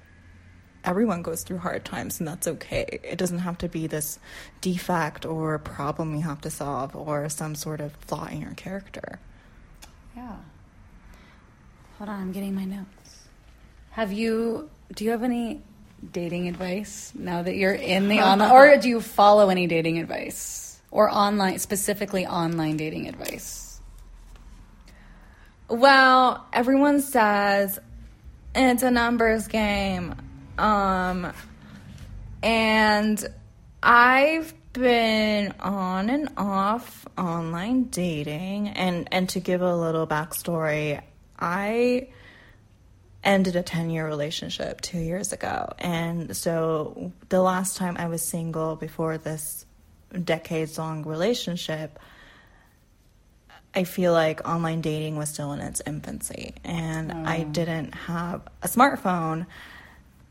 [0.85, 3.01] everyone goes through hard times and that's okay.
[3.03, 4.19] It doesn't have to be this
[4.61, 9.19] defect or problem you have to solve or some sort of flaw in your character.
[10.17, 10.37] Yeah.
[11.99, 13.27] Hold on, I'm getting my notes.
[13.91, 15.63] Have you, do you have any
[16.13, 20.79] dating advice now that you're in the online, or do you follow any dating advice?
[20.91, 23.66] Or online, specifically online dating advice?
[25.69, 27.81] Well, everyone says
[28.55, 30.15] it's a numbers game.
[30.59, 31.33] Um,
[32.41, 33.27] and
[33.83, 41.03] I've been on and off online dating and and to give a little backstory,
[41.39, 42.09] I
[43.25, 45.73] ended a 10 year relationship two years ago.
[45.81, 49.67] And so the last time I was single before this
[50.25, 51.99] decades long relationship,
[53.77, 56.55] I feel like online dating was still in its infancy.
[56.65, 57.53] And I mm.
[57.53, 59.47] didn't have a smartphone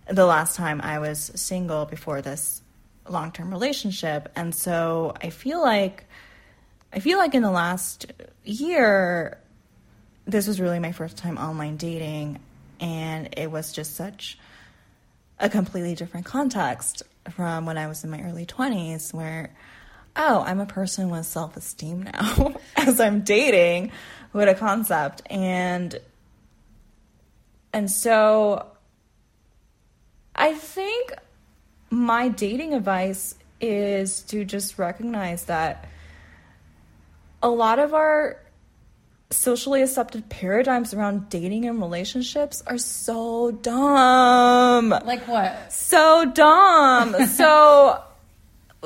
[0.08, 2.64] the last time I was single before this
[3.08, 4.30] long term relationship.
[4.36, 6.06] And so I feel like
[6.92, 8.12] I feel like in the last
[8.44, 9.38] year
[10.26, 12.40] this was really my first time online dating
[12.80, 14.40] and it was just such
[15.40, 19.54] a completely different context from when I was in my early 20s where
[20.16, 23.92] oh, I'm a person with self-esteem now as I'm dating
[24.32, 26.00] what a concept and
[27.74, 28.68] and so
[30.36, 31.14] I think
[31.90, 35.88] my dating advice is to just recognize that
[37.42, 38.42] a lot of our
[39.30, 44.90] socially accepted paradigms around dating and relationships are so dumb.
[44.90, 45.72] Like what?
[45.72, 47.26] So dumb.
[47.28, 48.02] so,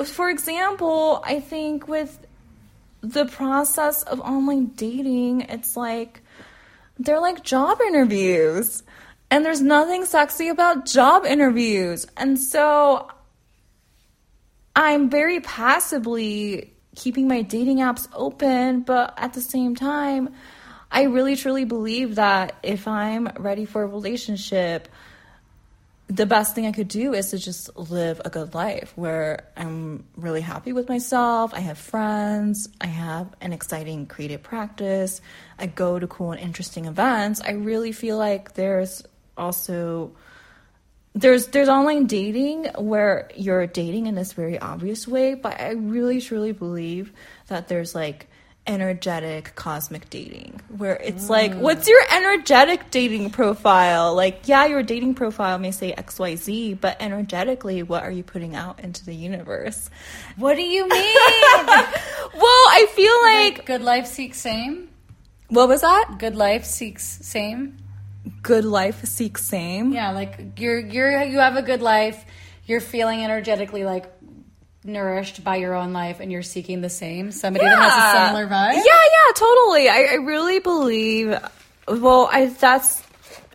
[0.07, 2.25] for example, I think with
[3.01, 6.21] the process of online dating, it's like
[6.97, 8.83] they're like job interviews.
[9.31, 12.07] And there's nothing sexy about job interviews.
[12.17, 13.09] And so
[14.75, 20.33] I'm very passively keeping my dating apps open, but at the same time,
[20.91, 24.87] I really truly believe that if I'm ready for a relationship,
[26.09, 30.05] the best thing I could do is to just live a good life where I'm
[30.15, 31.53] really happy with myself.
[31.53, 32.67] I have friends.
[32.81, 35.21] I have an exciting creative practice.
[35.59, 37.41] I go to cool and interesting events.
[37.41, 39.03] I really feel like there's
[39.37, 40.15] also
[41.13, 46.21] there's there's online dating where you're dating in this very obvious way, but I really
[46.21, 47.13] truly believe
[47.47, 48.27] that there's like
[48.69, 55.15] energetic cosmic dating where it's like what's your energetic dating profile like yeah your dating
[55.15, 59.89] profile may say xyz but energetically what are you putting out into the universe
[60.37, 61.15] What do you mean?
[61.65, 64.87] well i feel like good life seeks same?
[65.47, 67.77] what was that Good life seeks same?
[68.43, 72.23] good life seeks same Yeah, like you're you're you have a good life.
[72.69, 74.05] You're feeling energetically like
[74.89, 77.31] nourished by your own life, and you're seeking the same.
[77.31, 78.75] Somebody that has a similar vibe.
[78.75, 79.89] Yeah, yeah, totally.
[79.89, 81.37] I, I really believe.
[81.87, 83.03] Well, I that's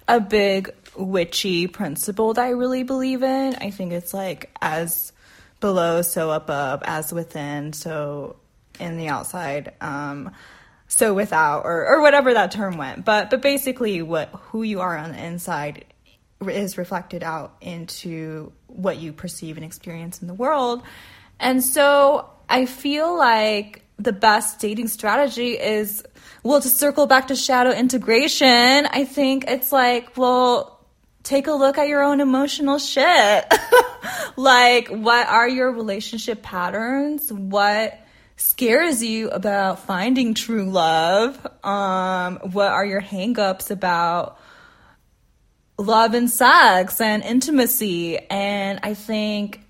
[0.08, 3.56] a big witchy principle that I really believe in.
[3.56, 5.12] I think it's like as
[5.60, 8.36] below, so above, as within, so
[8.78, 9.72] in the outside.
[9.80, 10.32] Um,
[10.88, 13.04] so without, or or whatever that term went.
[13.04, 15.84] But but basically, what who you are on the inside
[16.40, 20.82] is reflected out into what you perceive and experience in the world.
[21.40, 26.04] And so I feel like the best dating strategy is,
[26.42, 30.80] well, to circle back to shadow integration, I think it's like, well,
[31.22, 33.44] take a look at your own emotional shit.
[34.36, 37.32] like, what are your relationship patterns?
[37.32, 37.98] What
[38.36, 41.46] scares you about finding true love?
[41.64, 44.38] Um, what are your hangups about
[45.78, 48.18] love and sex and intimacy.
[48.18, 49.60] And I think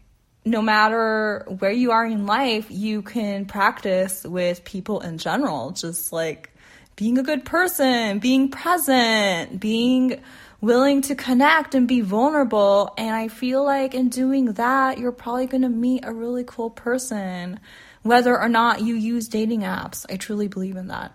[0.44, 6.12] no matter where you are in life, you can practice with people in general, just
[6.12, 6.50] like
[6.96, 10.20] being a good person, being present, being
[10.60, 12.92] willing to connect and be vulnerable.
[12.96, 16.70] And I feel like in doing that, you're probably going to meet a really cool
[16.70, 17.60] person,
[18.02, 20.04] whether or not you use dating apps.
[20.10, 21.12] I truly believe in that.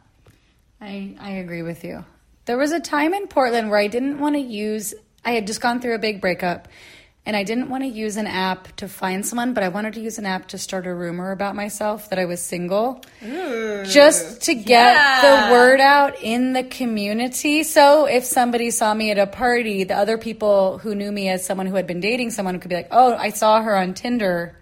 [0.81, 2.03] I, I agree with you.
[2.45, 5.61] There was a time in Portland where I didn't want to use, I had just
[5.61, 6.67] gone through a big breakup
[7.29, 9.99] and I didn't want to use an app to find someone, but I wanted to
[9.99, 13.03] use an app to start a rumor about myself that I was single.
[13.85, 15.21] just to get yeah.
[15.21, 17.61] the word out in the community.
[17.61, 21.45] So if somebody saw me at a party, the other people who knew me as
[21.45, 24.57] someone who had been dating someone could be like, "Oh, I saw her on Tinder."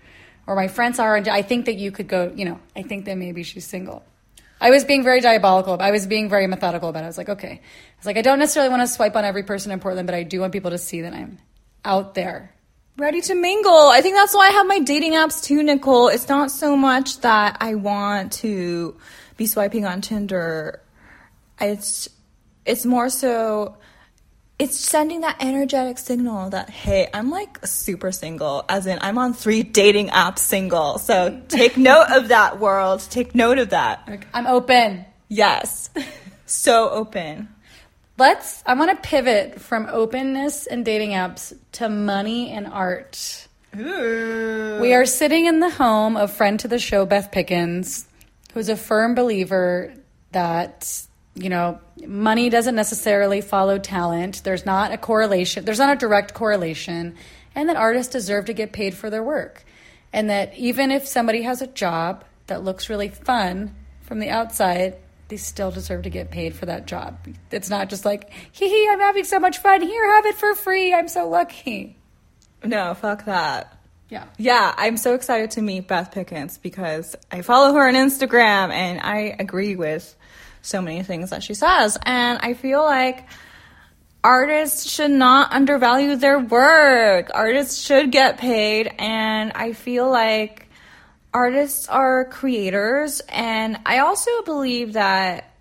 [0.46, 2.82] Or my friends saw her, and I think that you could go, you know, I
[2.82, 4.04] think that maybe she's single.
[4.60, 5.78] I was being very diabolical.
[5.80, 7.04] I was being very methodical about it.
[7.04, 7.62] I was like, okay.
[7.62, 10.16] I was like, I don't necessarily want to swipe on every person in Portland, but
[10.16, 11.40] I do want people to see that I'm
[11.86, 12.57] out there.
[12.98, 13.90] Ready to mingle.
[13.90, 16.08] I think that's why I have my dating apps too, Nicole.
[16.08, 18.96] It's not so much that I want to
[19.38, 20.82] be swiping on Tinder.
[21.62, 22.10] It's
[22.66, 23.78] it's more so
[24.60, 29.34] it's sending that energetic signal that hey, I'm like super single, as in I'm on
[29.34, 30.98] three dating apps single.
[30.98, 33.06] So take note of that world.
[33.10, 34.08] Take note of that.
[34.08, 35.06] Like, I'm open.
[35.28, 35.90] Yes.
[36.50, 37.50] So open.
[38.20, 43.48] Let's, I want to pivot from openness and dating apps to money and art.
[43.76, 48.08] We are sitting in the home of friend to the show, Beth Pickens,
[48.56, 49.94] who's a firm believer
[50.32, 54.42] that, you know, money doesn't necessarily follow talent.
[54.44, 57.16] There's not a correlation, there's not a direct correlation,
[57.54, 59.64] and that artists deserve to get paid for their work.
[60.12, 64.96] And that even if somebody has a job that looks really fun from the outside,
[65.28, 67.18] they still deserve to get paid for that job.
[67.52, 69.82] It's not just like, hee hee, I'm having so much fun.
[69.82, 70.94] Here, have it for free.
[70.94, 71.98] I'm so lucky.
[72.64, 73.78] No, fuck that.
[74.10, 74.26] Yeah.
[74.38, 79.02] Yeah, I'm so excited to meet Beth Pickens because I follow her on Instagram and
[79.02, 80.16] I agree with
[80.62, 81.98] so many things that she says.
[82.04, 83.28] And I feel like
[84.24, 87.32] artists should not undervalue their work.
[87.34, 88.94] Artists should get paid.
[88.98, 90.67] And I feel like
[91.38, 93.22] artists are creators.
[93.30, 95.54] And I also believe that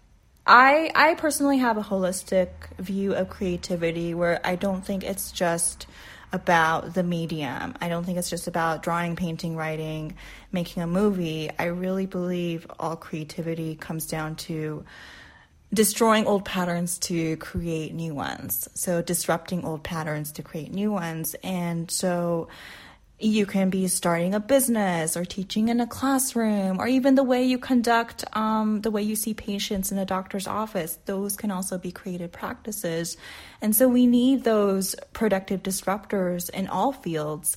[0.46, 5.86] I I personally have a holistic view of creativity where I don't think it's just
[6.32, 7.74] about the medium.
[7.78, 10.14] I don't think it's just about drawing, painting, writing,
[10.50, 11.50] making a movie.
[11.58, 14.82] I really believe all creativity comes down to
[15.74, 18.66] destroying old patterns to create new ones.
[18.72, 21.36] So disrupting old patterns to create new ones.
[21.42, 22.48] And so
[23.18, 27.42] you can be starting a business or teaching in a classroom or even the way
[27.42, 30.98] you conduct um, the way you see patients in a doctor's office.
[31.06, 33.16] Those can also be creative practices.
[33.62, 37.56] And so we need those productive disruptors in all fields.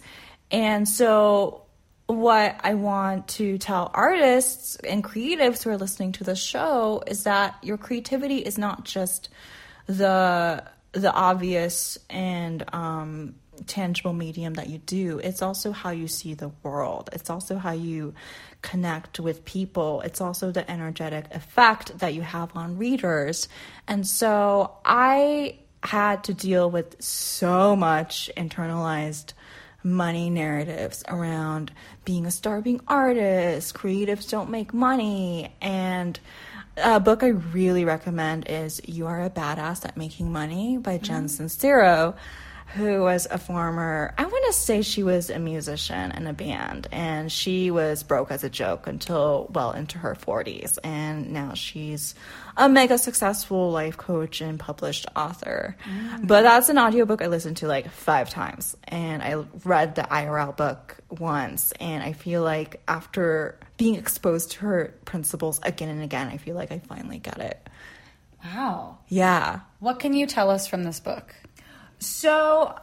[0.50, 1.66] And so
[2.08, 7.26] what i want to tell artists and creatives who are listening to the show is
[7.26, 9.30] that your creativity is not just
[9.86, 15.20] the the obvious and um, tangible medium that you do.
[15.20, 17.10] It's also how you see the world.
[17.14, 18.14] It's also how you
[18.62, 20.02] connect with people.
[20.02, 23.48] It's also the energetic effect that you have on readers.
[23.88, 29.34] And so I had to deal with so much internalized
[29.82, 31.72] money narratives around
[32.04, 36.20] being a starving artist, creatives don't make money, and
[36.76, 41.04] a book I really recommend is You Are a Badass at Making Money by mm-hmm.
[41.04, 42.16] Jen Sincero,
[42.76, 46.88] who was a former, I want to say she was a musician in a band,
[46.92, 50.78] and she was broke as a joke until well into her 40s.
[50.84, 52.14] And now she's
[52.56, 55.76] a mega successful life coach and published author.
[55.84, 56.28] Mm.
[56.28, 60.56] But that's an audiobook I listened to like five times, and I read the IRL
[60.56, 66.28] book once, and I feel like after being exposed to her principles again and again,
[66.28, 67.68] I feel like I finally get it.
[68.44, 69.00] Wow.
[69.08, 69.62] Yeah.
[69.80, 71.34] What can you tell us from this book?
[72.00, 72.76] So,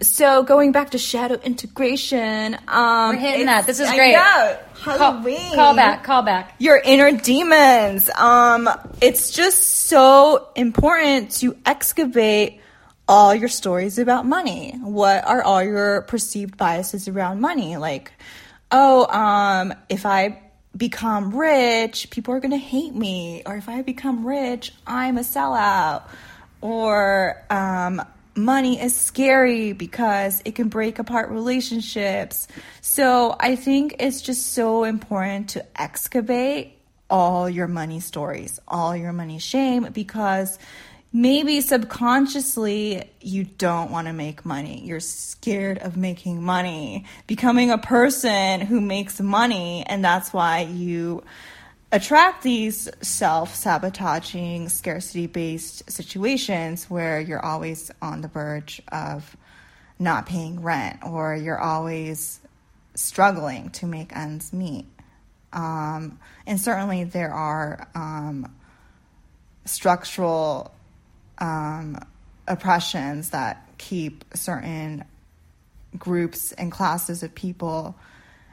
[0.00, 3.66] so going back to shadow integration, um, We're hitting that.
[3.66, 4.12] This is I great.
[4.12, 4.58] know.
[4.74, 5.54] Call, Halloween.
[5.54, 6.54] call back, call back.
[6.58, 8.08] Your inner demons.
[8.10, 8.68] Um,
[9.00, 12.60] it's just so important to excavate
[13.08, 14.72] all your stories about money.
[14.82, 17.76] What are all your perceived biases around money?
[17.76, 18.12] Like,
[18.70, 20.40] oh, um, if I
[20.76, 23.42] become rich, people are going to hate me.
[23.44, 26.04] Or if I become rich, I'm a sellout.
[26.60, 28.02] Or, um,
[28.36, 32.48] money is scary because it can break apart relationships.
[32.80, 36.78] So I think it's just so important to excavate
[37.08, 40.58] all your money stories, all your money shame, because
[41.12, 44.80] maybe subconsciously you don't want to make money.
[44.84, 51.24] You're scared of making money, becoming a person who makes money, and that's why you
[51.92, 59.36] attract these self sabotaging, scarcity based situations where you're always on the verge of
[59.98, 62.40] not paying rent or you're always
[62.94, 64.86] struggling to make ends meet.
[65.52, 68.52] Um, and certainly there are um,
[69.64, 70.72] structural
[71.38, 71.98] um,
[72.46, 75.04] oppressions that keep certain
[75.98, 77.96] groups and classes of people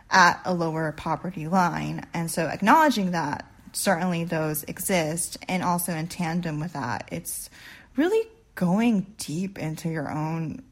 [0.10, 2.06] at a lower poverty line.
[2.14, 7.50] And so acknowledging that certainly those exist and also in tandem with that, it's
[7.96, 10.64] really going deep into your own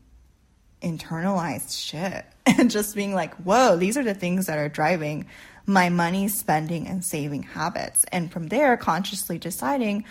[0.81, 5.27] internalized shit and just being like, whoa, these are the things that are driving
[5.65, 8.05] my money spending and saving habits.
[8.11, 10.05] And from there, consciously deciding,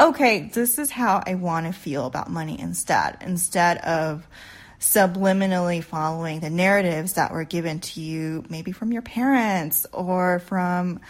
[0.00, 4.26] okay, this is how I want to feel about money instead, instead of
[4.80, 11.00] subliminally following the narratives that were given to you, maybe from your parents or from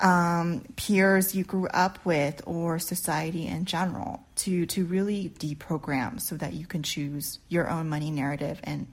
[0.00, 6.36] um, peers you grew up with or society in general to to really deprogram so
[6.36, 8.88] that you can choose your own money narrative and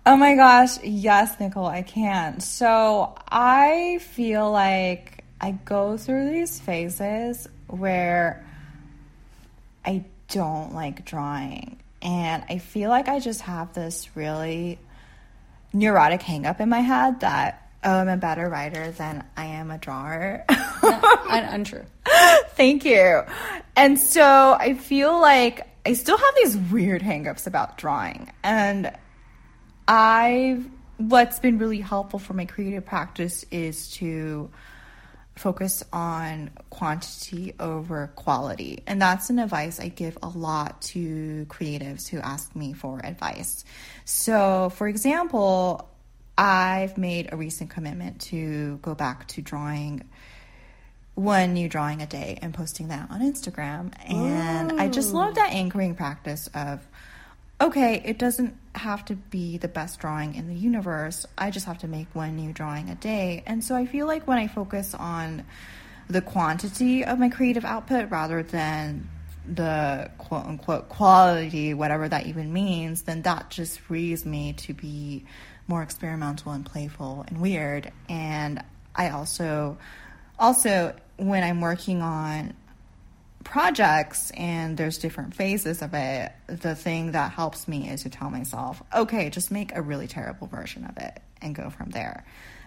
[0.05, 2.39] Oh my gosh, yes, Nicole, I can.
[2.39, 8.47] So I feel like I go through these phases where
[9.85, 11.79] I don't like drawing.
[12.03, 14.79] And I feel like I just have this really
[15.73, 19.79] neurotic hangup in my head that oh, I'm a better writer than I am a
[19.79, 20.45] drawer.
[20.83, 21.85] Un- untrue.
[22.51, 23.23] Thank you.
[23.77, 28.33] And so I feel like I still have these weird hangups about drawing.
[28.43, 28.93] And
[29.87, 30.69] I've
[30.99, 34.51] what's been really helpful for my creative practice is to
[35.37, 38.83] focus on quantity over quality.
[38.87, 43.65] And that's an advice I give a lot to creatives who ask me for advice.
[44.07, 45.91] So, for example,
[46.39, 50.09] I've made a recent commitment to go back to drawing
[51.15, 53.93] one new drawing a day and posting that on Instagram.
[54.09, 55.19] And I just oh.
[55.19, 56.87] love that anchoring practice of
[57.59, 61.25] okay, it doesn't have to be the best drawing in the universe.
[61.39, 63.43] I just have to make one new drawing a day.
[63.47, 65.45] And so I feel like when I focus on
[66.09, 69.09] the quantity of my creative output rather than
[69.49, 75.25] the quote unquote quality, whatever that even means, then that just frees me to be
[75.69, 77.93] more experimental and playful and weird.
[78.09, 78.63] And
[78.95, 79.79] I also,
[80.39, 82.55] also, when I'm working on
[83.45, 88.29] projects and there's different phases of it, the thing that helps me is to tell
[88.31, 92.25] myself, okay, just make a really terrible version of it and go from there.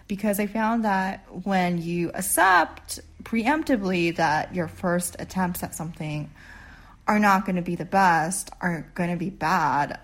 [0.08, 6.30] Because I found that when you accept preemptively that your first attempts at something
[7.06, 10.00] are not going to be the best, are going to be bad,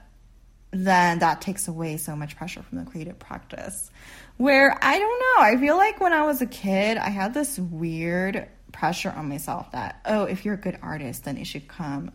[0.71, 3.91] then that takes away so much pressure from the creative practice.
[4.37, 7.59] Where I don't know, I feel like when I was a kid, I had this
[7.59, 12.13] weird pressure on myself that, oh, if you're a good artist, then it should come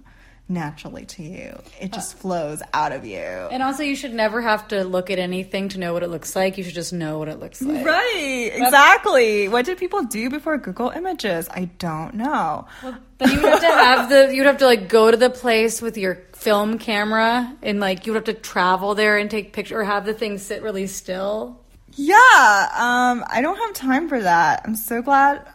[0.52, 1.60] naturally to you.
[1.80, 3.18] It uh, just flows out of you.
[3.18, 6.36] And also, you should never have to look at anything to know what it looks
[6.36, 6.58] like.
[6.58, 7.86] You should just know what it looks like.
[7.86, 9.47] Right, exactly.
[9.47, 11.49] What did people do before Google Images?
[11.49, 12.68] I don't know.
[12.82, 15.82] But you would have to have the you'd have to like go to the place
[15.82, 19.80] with your film camera and like you would have to travel there and take picture
[19.80, 21.62] or have the thing sit really still.
[21.94, 24.64] Yeah, um, I don't have time for that.
[24.66, 25.48] I'm so glad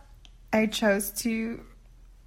[0.53, 1.61] I chose to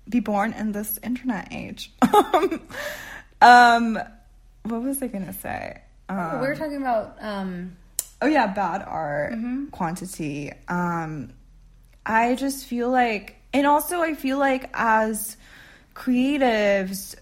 [0.09, 1.93] be born in this internet age.
[3.41, 3.97] um,
[4.63, 5.81] what was I gonna say?
[6.09, 7.77] Um, we were talking about um
[8.21, 9.35] Oh yeah, bad art
[9.71, 10.51] quantity.
[10.67, 11.31] Um
[12.05, 15.37] I just feel like and also I feel like as
[15.95, 17.15] creatives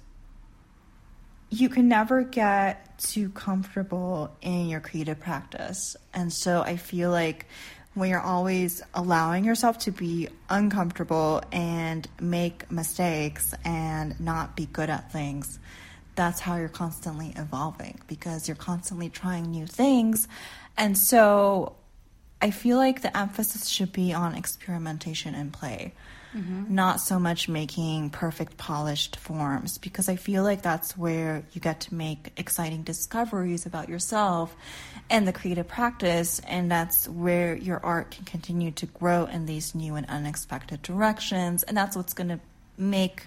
[1.50, 5.96] you can never get too comfortable in your creative practice.
[6.14, 7.46] And so I feel like
[7.94, 14.90] when you're always allowing yourself to be uncomfortable and make mistakes and not be good
[14.90, 15.58] at things,
[16.16, 20.28] that's how you're constantly evolving because you're constantly trying new things.
[20.78, 21.76] And so
[22.42, 25.94] I feel like the emphasis should be on experimentation and play,
[26.38, 26.76] Mm-hmm.
[26.76, 31.80] not so much making perfect, polished forms, because I feel like that's where you get
[31.82, 34.56] to make exciting discoveries about yourself
[35.10, 39.74] and the creative practice, and that's where your art can continue to grow in these
[39.74, 42.40] new and unexpected directions, and that's what's going to
[42.78, 43.24] make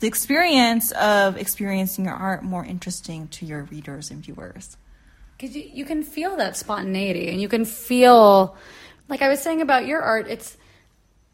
[0.00, 4.78] the experience of experiencing your art more interesting to your readers and viewers.
[5.36, 8.56] Because you, you can feel that spontaneity and you can feel,
[9.08, 10.56] like I was saying about your art, it's,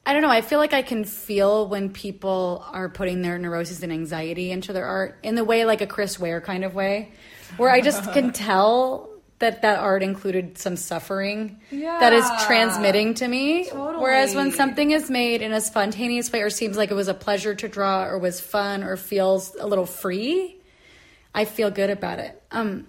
[0.07, 3.83] I don't know, I feel like I can feel when people are putting their neuroses
[3.83, 7.13] and anxiety into their art in the way like a Chris Ware kind of way,
[7.57, 11.99] where I just can tell that that art included some suffering yeah.
[12.01, 13.69] that is transmitting to me.
[13.69, 17.15] Whereas when something is made in a spontaneous way or seems like it was a
[17.15, 20.57] pleasure to draw or was fun or feels a little free,
[21.35, 22.41] I feel good about it.
[22.53, 22.87] Um,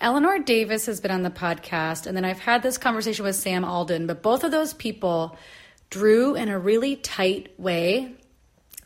[0.00, 3.64] Eleanor Davis has been on the podcast, and then I've had this conversation with Sam
[3.64, 5.38] Alden, but both of those people
[5.92, 8.14] drew in a really tight way.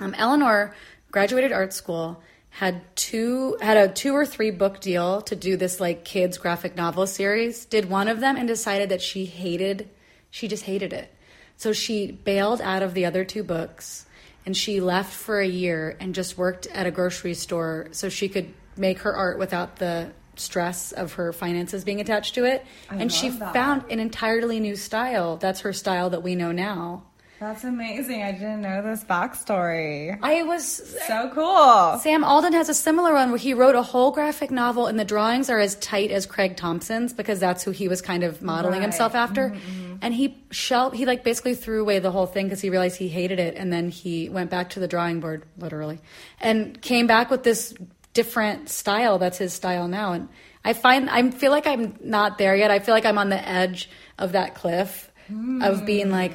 [0.01, 0.75] Um, Eleanor
[1.13, 5.79] graduated art school, had two had a two or three book deal to do this
[5.79, 7.65] like kids graphic novel series.
[7.65, 9.89] Did one of them and decided that she hated,
[10.31, 11.15] she just hated it.
[11.57, 14.05] So she bailed out of the other two books
[14.45, 18.29] and she left for a year and just worked at a grocery store so she
[18.29, 22.64] could make her art without the stress of her finances being attached to it.
[22.91, 23.53] and she that.
[23.53, 25.37] found an entirely new style.
[25.37, 27.03] That's her style that we know now.
[27.39, 28.22] That's amazing.
[28.22, 30.18] I didn't know this backstory.
[30.22, 30.64] I was
[31.07, 31.99] So cool.
[32.01, 35.05] Sam Alden has a similar one where he wrote a whole graphic novel and the
[35.05, 38.76] drawings are as tight as Craig Thompson's because that's who he was kind of modeling
[38.78, 38.82] Right.
[38.82, 39.51] himself after.
[39.51, 39.97] Mm-hmm, mm-hmm.
[40.01, 43.09] And he shell he like basically threw away the whole thing because he realized he
[43.09, 46.01] hated it and then he went back to the drawing board literally
[46.41, 47.74] and came back with this
[48.17, 50.29] different style that's his style now and
[50.67, 52.73] I find I feel like I'm not there yet.
[52.73, 53.89] I feel like I'm on the edge
[54.19, 55.85] of that cliff of hmm.
[55.85, 56.33] being like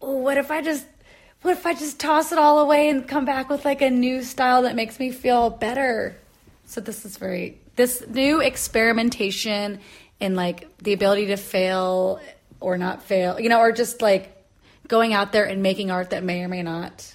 [0.00, 0.84] oh, what if I just
[1.42, 4.24] what if I just toss it all away and come back with like a new
[4.24, 6.16] style that makes me feel better?
[6.66, 9.78] So this is very this new experimentation
[10.18, 12.20] in like the ability to fail
[12.58, 14.44] or not fail, you know, or just like
[14.88, 17.14] going out there and making art that may or may not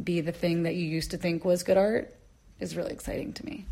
[0.00, 2.14] be the thing that you used to think was good art
[2.62, 3.66] is really exciting to me.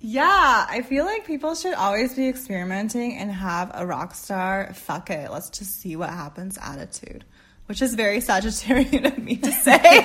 [0.00, 5.10] Yeah, I feel like people should always be experimenting and have a rock star, fuck
[5.10, 7.24] it, let's just see what happens attitude,
[7.66, 9.78] which is very Sagittarian of me to say.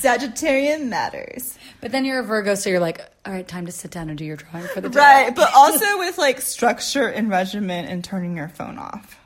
[0.00, 1.58] Sagittarian matters.
[1.80, 4.16] But then you're a Virgo, so you're like, all right, time to sit down and
[4.16, 4.98] do your drawing for the day.
[4.98, 9.18] Right, but also with like structure and regimen and turning your phone off.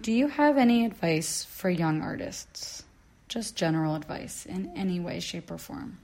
[0.00, 2.84] Do you have any advice for young artists?
[3.28, 5.98] Just general advice in any way, shape, or form.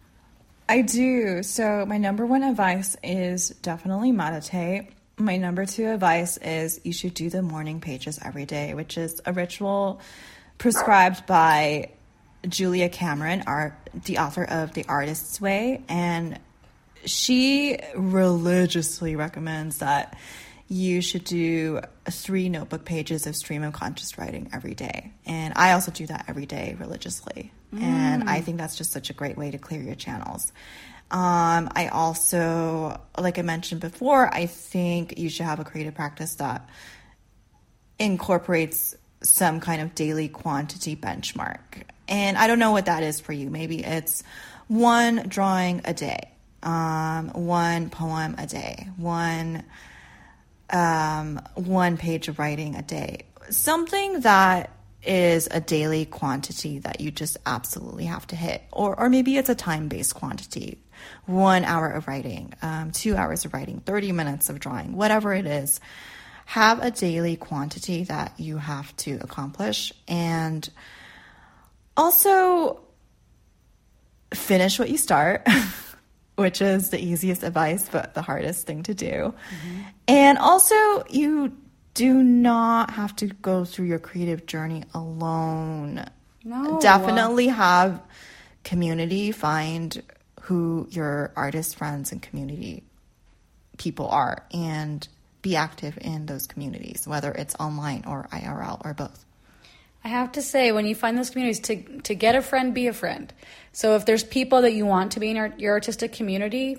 [0.68, 1.42] I do.
[1.42, 4.88] So, my number one advice is definitely meditate.
[5.16, 9.20] My number two advice is you should do the morning pages every day, which is
[9.26, 10.00] a ritual
[10.58, 11.90] prescribed by
[12.48, 13.44] Julia Cameron,
[14.06, 15.82] the author of The Artist's Way.
[15.88, 16.38] And
[17.04, 20.16] she religiously recommends that
[20.68, 25.12] you should do three notebook pages of stream of conscious writing every day.
[25.26, 27.52] And I also do that every day religiously.
[27.76, 30.52] And I think that's just such a great way to clear your channels.
[31.10, 36.36] Um, I also, like I mentioned before, I think you should have a creative practice
[36.36, 36.68] that
[37.98, 41.82] incorporates some kind of daily quantity benchmark.
[42.08, 43.50] And I don't know what that is for you.
[43.50, 44.22] Maybe it's
[44.68, 46.30] one drawing a day,
[46.62, 49.64] um, one poem a day, one
[50.74, 53.22] um, one page of writing a day.
[53.48, 54.70] Something that
[55.06, 58.62] is a daily quantity that you just absolutely have to hit.
[58.72, 60.78] Or, or maybe it's a time based quantity
[61.26, 65.46] one hour of writing, um, two hours of writing, 30 minutes of drawing, whatever it
[65.46, 65.80] is.
[66.46, 69.92] Have a daily quantity that you have to accomplish.
[70.08, 70.68] And
[71.96, 72.80] also
[74.32, 75.46] finish what you start.
[76.36, 79.06] which is the easiest advice, but the hardest thing to do.
[79.06, 79.80] Mm-hmm.
[80.08, 81.56] And also, you
[81.94, 86.04] do not have to go through your creative journey alone.
[86.42, 86.78] No.
[86.80, 88.02] Definitely have
[88.64, 90.02] community, find
[90.42, 92.82] who your artist friends and community
[93.78, 95.06] people are, and
[95.40, 99.24] be active in those communities, whether it's online or IRL or both.
[100.04, 102.86] I have to say, when you find those communities, to to get a friend, be
[102.88, 103.32] a friend.
[103.72, 106.78] So if there's people that you want to be in your, your artistic community,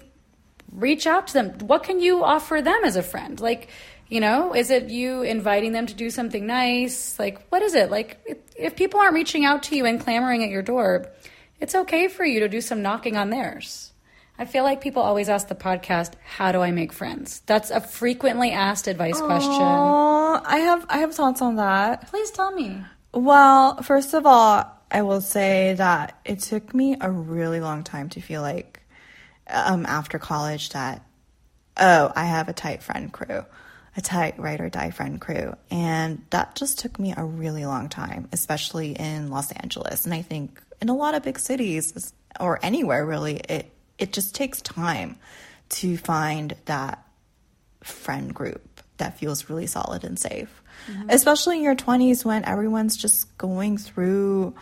[0.72, 1.58] reach out to them.
[1.68, 3.40] What can you offer them as a friend?
[3.40, 3.70] Like,
[4.08, 7.18] you know, is it you inviting them to do something nice?
[7.18, 7.90] Like, what is it?
[7.90, 11.08] Like, if, if people aren't reaching out to you and clamoring at your door,
[11.60, 13.92] it's okay for you to do some knocking on theirs.
[14.38, 17.80] I feel like people always ask the podcast, "How do I make friends?" That's a
[17.80, 19.52] frequently asked advice question.
[19.54, 22.08] Oh, I have I have thoughts on that.
[22.10, 22.84] Please tell me.
[23.16, 28.10] Well, first of all, I will say that it took me a really long time
[28.10, 28.82] to feel like
[29.48, 31.02] um, after college that,
[31.78, 33.46] oh, I have a tight friend crew,
[33.96, 35.56] a tight ride or die friend crew.
[35.72, 40.04] And that just took me a really long time, especially in Los Angeles.
[40.04, 44.36] And I think in a lot of big cities, or anywhere really, it it just
[44.36, 45.16] takes time
[45.70, 47.02] to find that
[47.82, 50.62] friend group that feels really solid and safe.
[50.88, 51.10] Mm-hmm.
[51.10, 54.56] Especially in your 20s when everyone's just going through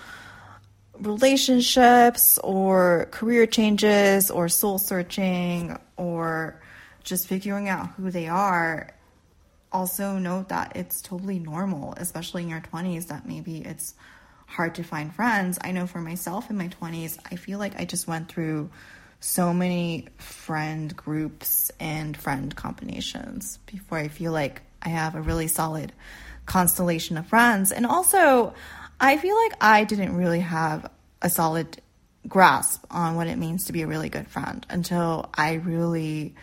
[0.99, 6.61] relationships or career changes or soul searching or
[7.03, 8.93] just figuring out who they are.
[9.71, 13.95] Also, note that it's totally normal, especially in your 20s, that maybe it's
[14.45, 15.57] hard to find friends.
[15.61, 18.69] I know for myself in my 20s, I feel like I just went through
[19.19, 25.47] so many friend groups and friend combinations before I feel like I have a really
[25.47, 25.93] solid
[26.45, 27.71] constellation of friends.
[27.71, 28.53] And also,
[28.99, 30.89] I feel like I didn't really have
[31.21, 31.81] a solid
[32.27, 36.36] grasp on what it means to be a really good friend until I really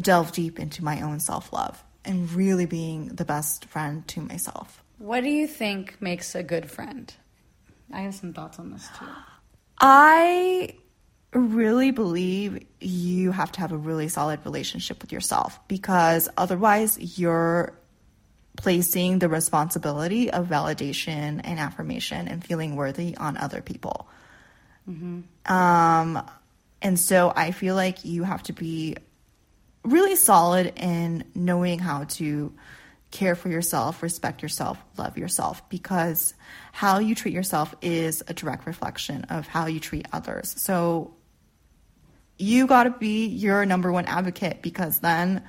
[0.00, 4.82] delve deep into my own self love and really being the best friend to myself.
[4.98, 7.12] What do you think makes a good friend?
[7.92, 9.06] I have some thoughts on this too.
[9.80, 10.74] I
[11.32, 17.72] really believe you have to have a really solid relationship with yourself because otherwise you're
[18.56, 24.08] placing the responsibility of validation and affirmation and feeling worthy on other people.
[25.46, 26.22] Um,
[26.82, 28.96] and so I feel like you have to be
[29.84, 32.52] really solid in knowing how to
[33.10, 36.34] care for yourself, respect yourself, love yourself, because
[36.72, 40.54] how you treat yourself is a direct reflection of how you treat others.
[40.60, 41.14] So
[42.40, 45.42] you got to be your number one advocate because then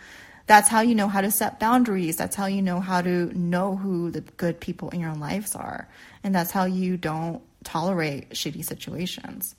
[0.48, 2.18] that's how you know how to set boundaries.
[2.18, 5.56] That's how you know how to know who the good people in your own lives
[5.56, 5.88] are.
[6.24, 9.56] And that's how you don't tolerate shitty situations.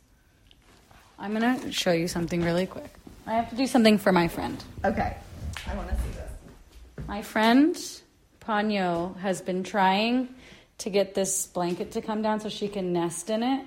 [1.19, 2.93] I'm going to show you something really quick.
[3.27, 4.63] I have to do something for my friend.
[4.85, 5.17] Okay.
[5.67, 7.07] I want to see this.
[7.07, 7.77] My friend
[8.41, 10.29] Ponyo has been trying
[10.79, 13.65] to get this blanket to come down so she can nest in it.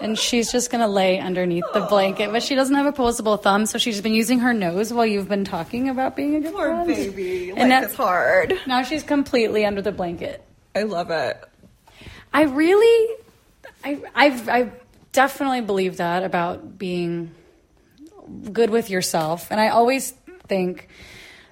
[0.00, 3.66] And she's just gonna lay underneath the blanket, but she doesn't have a opposable thumb,
[3.66, 6.66] so she's been using her nose while you've been talking about being a good Poor
[6.68, 6.86] friend.
[6.86, 7.50] baby.
[7.50, 8.54] And Life that- is hard.
[8.66, 10.42] Now she's completely under the blanket.
[10.76, 11.42] I love it.
[12.32, 13.14] I really,
[13.84, 14.70] I, I've, I
[15.12, 17.32] definitely believe that about being
[18.52, 19.50] good with yourself.
[19.50, 20.12] And I always
[20.46, 20.88] think,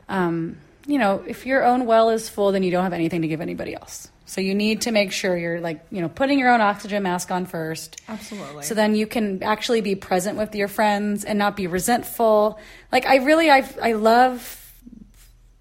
[0.08, 3.28] um, you know, if your own well is full, then you don't have anything to
[3.28, 4.08] give anybody else.
[4.26, 7.30] So you need to make sure you're like, you know, putting your own oxygen mask
[7.30, 8.00] on first.
[8.08, 8.64] Absolutely.
[8.64, 12.58] So then you can actually be present with your friends and not be resentful.
[12.90, 14.74] Like I really, I, I love,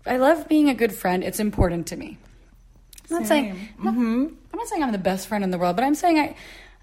[0.05, 1.23] I love being a good friend.
[1.23, 2.17] It's important to me.
[3.09, 4.25] I'm not saying I'm not, mm-hmm.
[4.51, 6.35] I'm not saying I'm the best friend in the world, but I'm saying I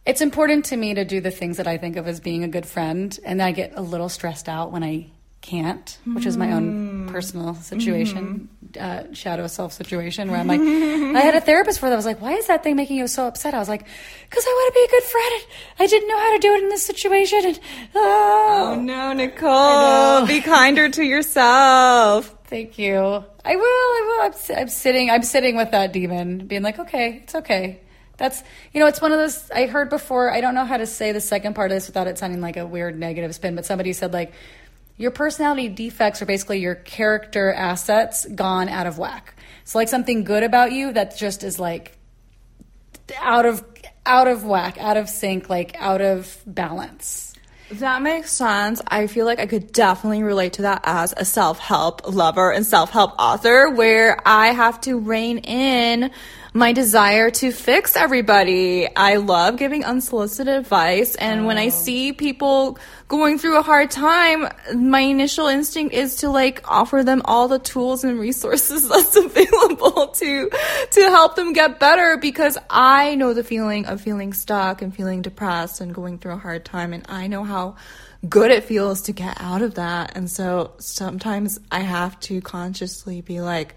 [0.04, 2.48] it's important to me to do the things that I think of as being a
[2.48, 5.06] good friend, and I get a little stressed out when I
[5.42, 7.08] can't, which is my own hmm.
[7.12, 9.10] personal situation, mm-hmm.
[9.10, 11.92] uh, shadow self situation, where I'm like, I had a therapist for that.
[11.92, 13.52] I was like, why is that thing making you so upset?
[13.52, 13.84] I was like,
[14.30, 15.42] because I want to be a good friend.
[15.80, 17.60] I didn't know how to do it in this situation, and
[17.94, 20.26] Oh oh, no, Nicole.
[20.26, 22.34] Be kinder to yourself.
[22.44, 22.96] Thank you.
[22.96, 23.64] I will.
[23.64, 24.22] I will.
[24.26, 25.10] I'm, I'm sitting.
[25.10, 27.80] I'm sitting with that demon, being like, okay, it's okay.
[28.18, 30.30] That's you know, it's one of those I heard before.
[30.30, 32.56] I don't know how to say the second part of this without it sounding like
[32.56, 34.32] a weird negative spin, but somebody said like,
[35.02, 39.34] your personality defects are basically your character assets gone out of whack.
[39.64, 41.98] So like something good about you that just is like
[43.18, 43.64] out of
[44.06, 47.34] out of whack, out of sync, like out of balance.
[47.72, 48.80] That makes sense.
[48.86, 52.64] I feel like I could definitely relate to that as a self help lover and
[52.64, 56.12] self help author, where I have to rein in
[56.54, 58.86] my desire to fix everybody.
[58.94, 61.70] I love giving unsolicited advice, and when I oh.
[61.70, 62.78] see people
[63.08, 67.58] going through a hard time, my initial instinct is to like offer them all the
[67.58, 70.50] tools and resources that's available to
[70.90, 75.22] to help them get better because I know the feeling of feeling stuck and feeling
[75.22, 77.76] depressed and going through a hard time and I know how
[78.28, 80.16] good it feels to get out of that.
[80.16, 83.74] And so sometimes I have to consciously be like,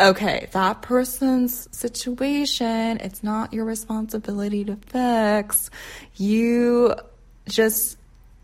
[0.00, 5.70] okay, that person's situation, it's not your responsibility to fix.
[6.16, 6.94] You
[7.48, 7.96] just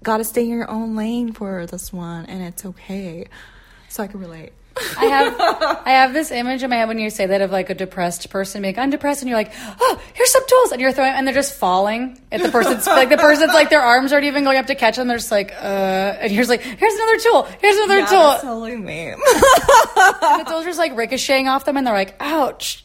[0.02, 3.26] got to stay in your own lane for this one and it's okay.
[3.88, 4.52] So I can relate.
[4.98, 5.40] I have
[5.86, 8.30] I have this image in my head when you say that of like a depressed
[8.30, 11.12] person being like, I'm depressed and you're like, oh, here's some tools and you're throwing
[11.12, 14.44] and they're just falling at the person's like the person's like their arms aren't even
[14.44, 15.08] going up to catch them.
[15.08, 18.18] They're just like, uh and you're like, here's another tool, here's another Yeah, tool.
[18.18, 19.08] that's totally me.
[19.10, 22.84] And the tools are just like ricocheting off them and they're like, ouch.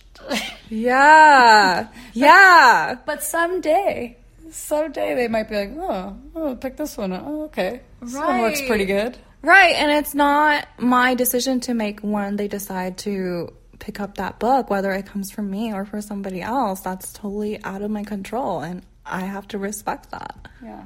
[0.70, 1.88] yeah.
[2.14, 2.96] Yeah.
[3.06, 4.18] But someday,
[4.50, 7.14] someday they might be like, oh, oh pick this one.
[7.14, 7.82] Oh, okay.
[8.02, 9.18] This one looks pretty good.
[9.48, 14.40] Right, and it's not my decision to make when they decide to pick up that
[14.40, 16.82] book, whether it comes from me or for somebody else.
[16.82, 20.36] That's totally out of my control, and I have to respect that.
[20.62, 20.84] Yeah.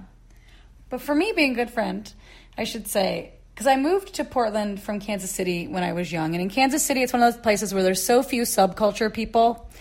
[0.92, 2.14] But for me, being a good friend,
[2.56, 6.36] I should say, because I moved to Portland from Kansas City when I was young.
[6.36, 9.72] And in Kansas City, it's one of those places where there's so few subculture people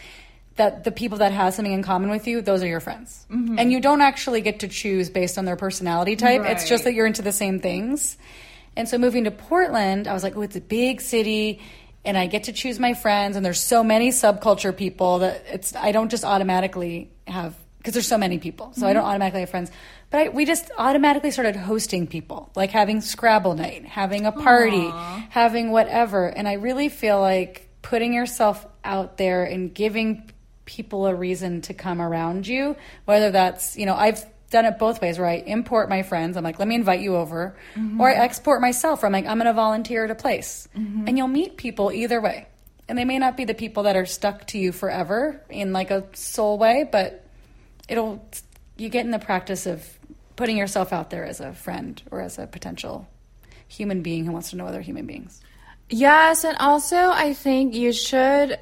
[0.57, 3.27] that the people that have something in common with you, those are your friends.
[3.31, 3.59] Mm-hmm.
[3.59, 6.47] And you don't actually get to choose based on their personality type.
[6.47, 8.17] It's just that you're into the same things.
[8.77, 11.61] And so moving to Portland, I was like, oh, it's a big city
[12.05, 15.75] and I get to choose my friends and there's so many subculture people that it's
[15.77, 18.73] I don't just automatically have because there's so many people.
[18.75, 19.11] So I don't mm-hmm.
[19.11, 19.71] automatically have friends.
[20.11, 24.91] But I, we just automatically started hosting people, like having Scrabble night, having a party,
[25.31, 26.27] having whatever.
[26.27, 30.31] And I really feel like putting yourself out there and giving
[30.67, 35.01] people a reason to come around you, whether that's, you know, I've done it both
[35.01, 37.57] ways where I import my friends, I'm like, let me invite you over,
[37.99, 40.69] or I export myself where I'm like, I'm going to volunteer at a place.
[41.07, 42.47] And you'll meet people either way.
[42.89, 45.91] And they may not be the people that are stuck to you forever in like
[45.93, 47.25] a soul way, but
[47.89, 48.25] it'll,
[48.77, 49.87] you get in the practice of
[50.35, 53.07] putting yourself out there as a friend or as a potential
[53.69, 55.41] human being who wants to know other human beings.
[55.89, 58.59] Yes, and also I think you should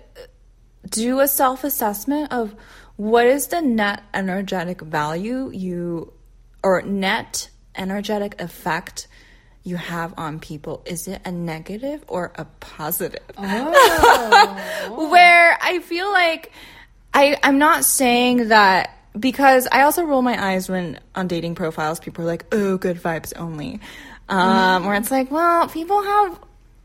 [0.91, 2.55] do a self assessment of
[2.99, 6.12] what is the net energetic value you
[6.62, 9.09] or net energetic effect
[9.64, 10.82] you have on people.
[10.86, 13.22] Is it a negative or a positive?
[13.36, 13.49] Where
[15.61, 16.53] I feel like
[17.14, 22.01] I I'm not saying that because I also roll my eyes when on dating profiles
[22.01, 23.80] people are like, "Oh, good vibes only."
[24.28, 26.38] Um, where it's like, well, people have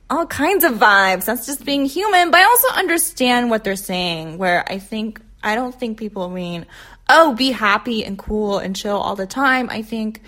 [0.10, 1.26] all kinds of vibes.
[1.26, 2.32] That's just being human.
[2.32, 4.38] But I also understand what they're saying.
[4.38, 6.66] Where I think I don't think people mean,
[7.10, 10.22] "Oh, be happy and cool and chill all the time." I think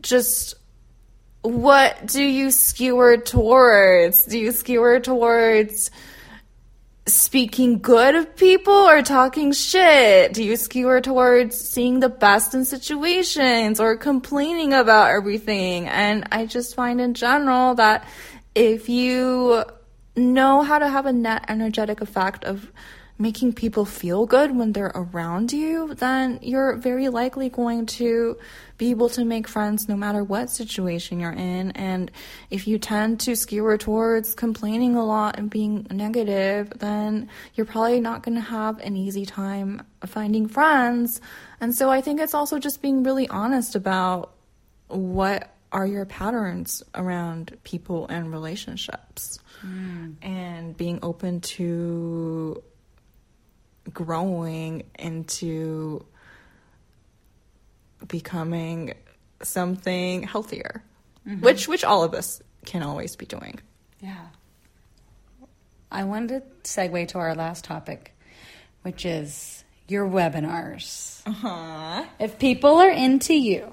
[0.00, 0.54] just
[1.42, 4.24] what do you skewer towards?
[4.24, 5.90] Do you skewer towards
[7.06, 10.34] speaking good of people or talking shit?
[10.34, 15.88] Do you skewer towards seeing the best in situations or complaining about everything?
[15.88, 18.06] And I just find in general that
[18.54, 19.64] if you
[20.16, 22.70] know how to have a net energetic effect of
[23.18, 28.38] making people feel good when they're around you, then you're very likely going to
[28.76, 31.72] be able to make friends no matter what situation you're in.
[31.72, 32.12] And
[32.50, 38.00] if you tend to skewer towards complaining a lot and being negative, then you're probably
[38.00, 41.20] not going to have an easy time finding friends.
[41.60, 44.32] And so I think it's also just being really honest about
[44.86, 50.14] what are your patterns around people and relationships mm.
[50.22, 52.62] and being open to
[53.92, 56.04] growing into
[58.06, 58.94] becoming
[59.42, 60.82] something healthier
[61.40, 63.58] which which all of us can always be doing
[64.00, 64.26] Yeah.
[65.90, 68.14] I wanted to segue to our last topic,
[68.82, 71.22] which is your webinars.
[71.26, 72.04] Uh-huh.
[72.20, 73.72] If people are into you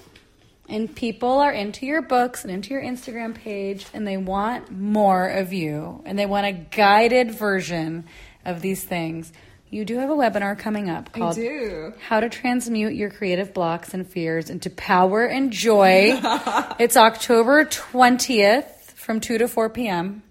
[0.69, 5.27] and people are into your books and into your Instagram page and they want more
[5.27, 8.05] of you and they want a guided version
[8.45, 9.33] of these things,
[9.75, 11.93] you do have a webinar coming up called do.
[11.99, 16.17] How to Transmute Your Creative Blocks and Fears into Power and Joy.
[16.79, 20.23] it's October 20th from 2 to 4 p.m.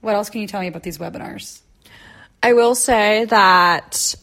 [0.00, 1.60] What else can you tell me about these webinars?
[2.42, 4.16] I will say that.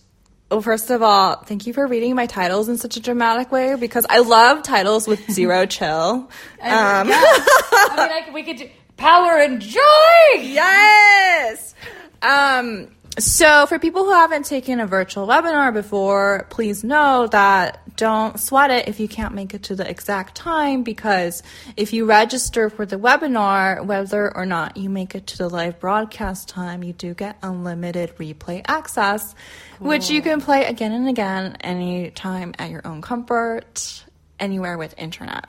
[0.51, 3.75] Well, first of all, thank you for reading my titles in such a dramatic way
[3.75, 5.87] because I love titles with zero chill.
[5.87, 6.29] Um,
[6.61, 9.79] I mean, I we could do Power and Joy!
[10.39, 11.73] yes.
[12.21, 12.89] Um,
[13.19, 18.71] so, for people who haven't taken a virtual webinar before, please know that don't sweat
[18.71, 21.43] it if you can't make it to the exact time because
[21.77, 25.79] if you register for the webinar, whether or not you make it to the live
[25.79, 29.35] broadcast time, you do get unlimited replay access,
[29.79, 34.05] which you can play again and again anytime at your own comfort,
[34.39, 35.45] anywhere with internet.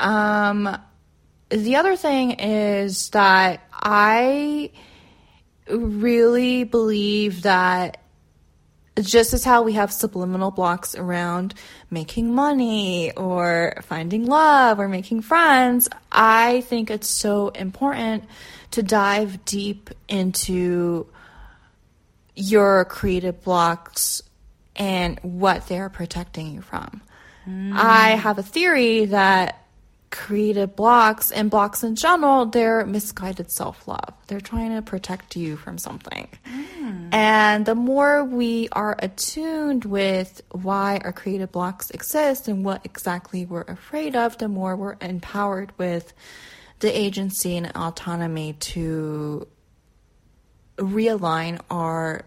[0.00, 0.76] Um,
[1.50, 4.72] the other thing is that I
[5.70, 7.98] really believe that
[9.00, 11.54] just as how we have subliminal blocks around
[11.90, 18.24] making money or finding love or making friends, I think it's so important
[18.72, 21.06] to dive deep into
[22.34, 24.22] your creative blocks
[24.76, 27.02] and what they're protecting you from.
[27.48, 27.72] Mm.
[27.74, 29.64] I have a theory that
[30.10, 34.14] creative blocks and blocks in general, they're misguided self love.
[34.26, 36.28] They're trying to protect you from something.
[36.44, 37.08] Hmm.
[37.12, 43.46] And the more we are attuned with why our creative blocks exist and what exactly
[43.46, 46.12] we're afraid of, the more we're empowered with
[46.80, 49.46] the agency and autonomy to
[50.76, 52.24] realign our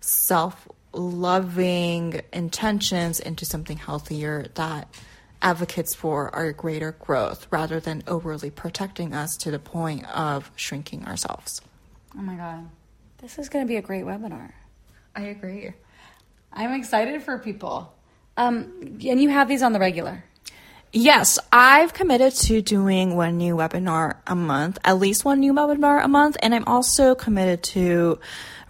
[0.00, 4.88] self loving intentions into something healthier that
[5.42, 11.04] advocates for our greater growth rather than overly protecting us to the point of shrinking
[11.06, 11.60] ourselves.
[12.16, 12.68] Oh my God.
[13.18, 14.52] This is going to be a great webinar.
[15.14, 15.72] I agree.
[16.52, 17.92] I'm excited for people.
[18.36, 20.24] Um, and you have these on the regular.
[20.92, 26.02] Yes, I've committed to doing one new webinar a month, at least one new webinar
[26.02, 28.18] a month, and I'm also committed to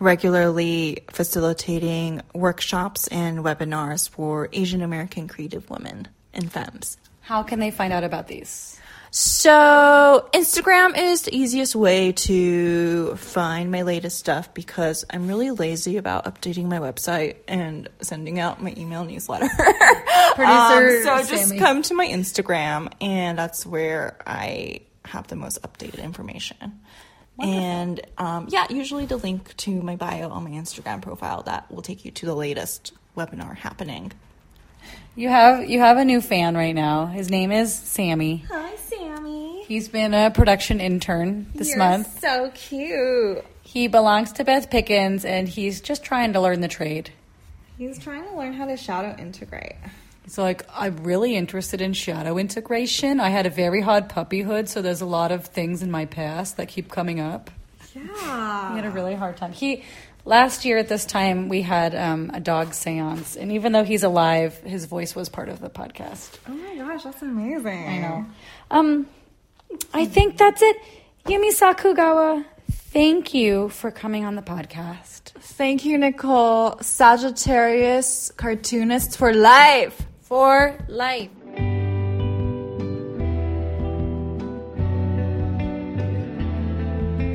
[0.00, 6.08] regularly facilitating workshops and webinars for Asian American creative women
[6.38, 6.96] and femmes.
[7.20, 8.78] How can they find out about these?
[9.10, 15.96] So, Instagram is the easiest way to find my latest stuff because I'm really lazy
[15.96, 19.48] about updating my website and sending out my email newsletter.
[20.34, 21.58] Producer Um, so just Sammy.
[21.58, 26.80] come to my Instagram, and that's where I have the most updated information.
[27.40, 31.82] And um, yeah, usually the link to my bio on my Instagram profile that will
[31.82, 34.12] take you to the latest webinar happening.
[35.18, 37.06] You have you have a new fan right now.
[37.06, 38.44] His name is Sammy.
[38.48, 39.64] Hi, Sammy.
[39.64, 42.20] He's been a production intern this month.
[42.20, 43.44] so cute.
[43.62, 47.10] He belongs to Beth Pickens and he's just trying to learn the trade.
[47.76, 49.74] He's trying to learn how to shadow integrate.
[50.22, 53.18] He's like, I'm really interested in shadow integration.
[53.18, 56.58] I had a very hard puppyhood, so there's a lot of things in my past
[56.58, 57.50] that keep coming up.
[57.92, 58.70] Yeah.
[58.70, 59.52] He had a really hard time.
[59.52, 59.82] He
[60.24, 64.02] last year at this time we had um, a dog séance, and even though he's
[64.02, 66.38] alive, his voice was part of the podcast.
[66.48, 67.88] Oh my gosh, that's amazing.
[67.88, 68.26] I know.
[68.70, 69.06] Um,
[69.92, 70.76] I think that's it.
[71.26, 75.32] Yumi Sakugawa, thank you for coming on the podcast.
[75.40, 76.78] Thank you, Nicole.
[76.80, 80.02] Sagittarius cartoonist for life.
[80.22, 81.30] For life.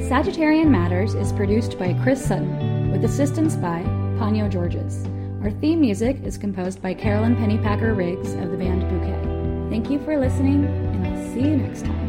[0.09, 2.59] Sagittarian Matters is produced by Chris Sutton,
[3.03, 3.81] with assistance by
[4.17, 5.05] Ponyo Georges.
[5.43, 9.69] Our theme music is composed by Carolyn Pennypacker Riggs of the band Bouquet.
[9.69, 12.02] Thank you for listening, and I'll see you next time.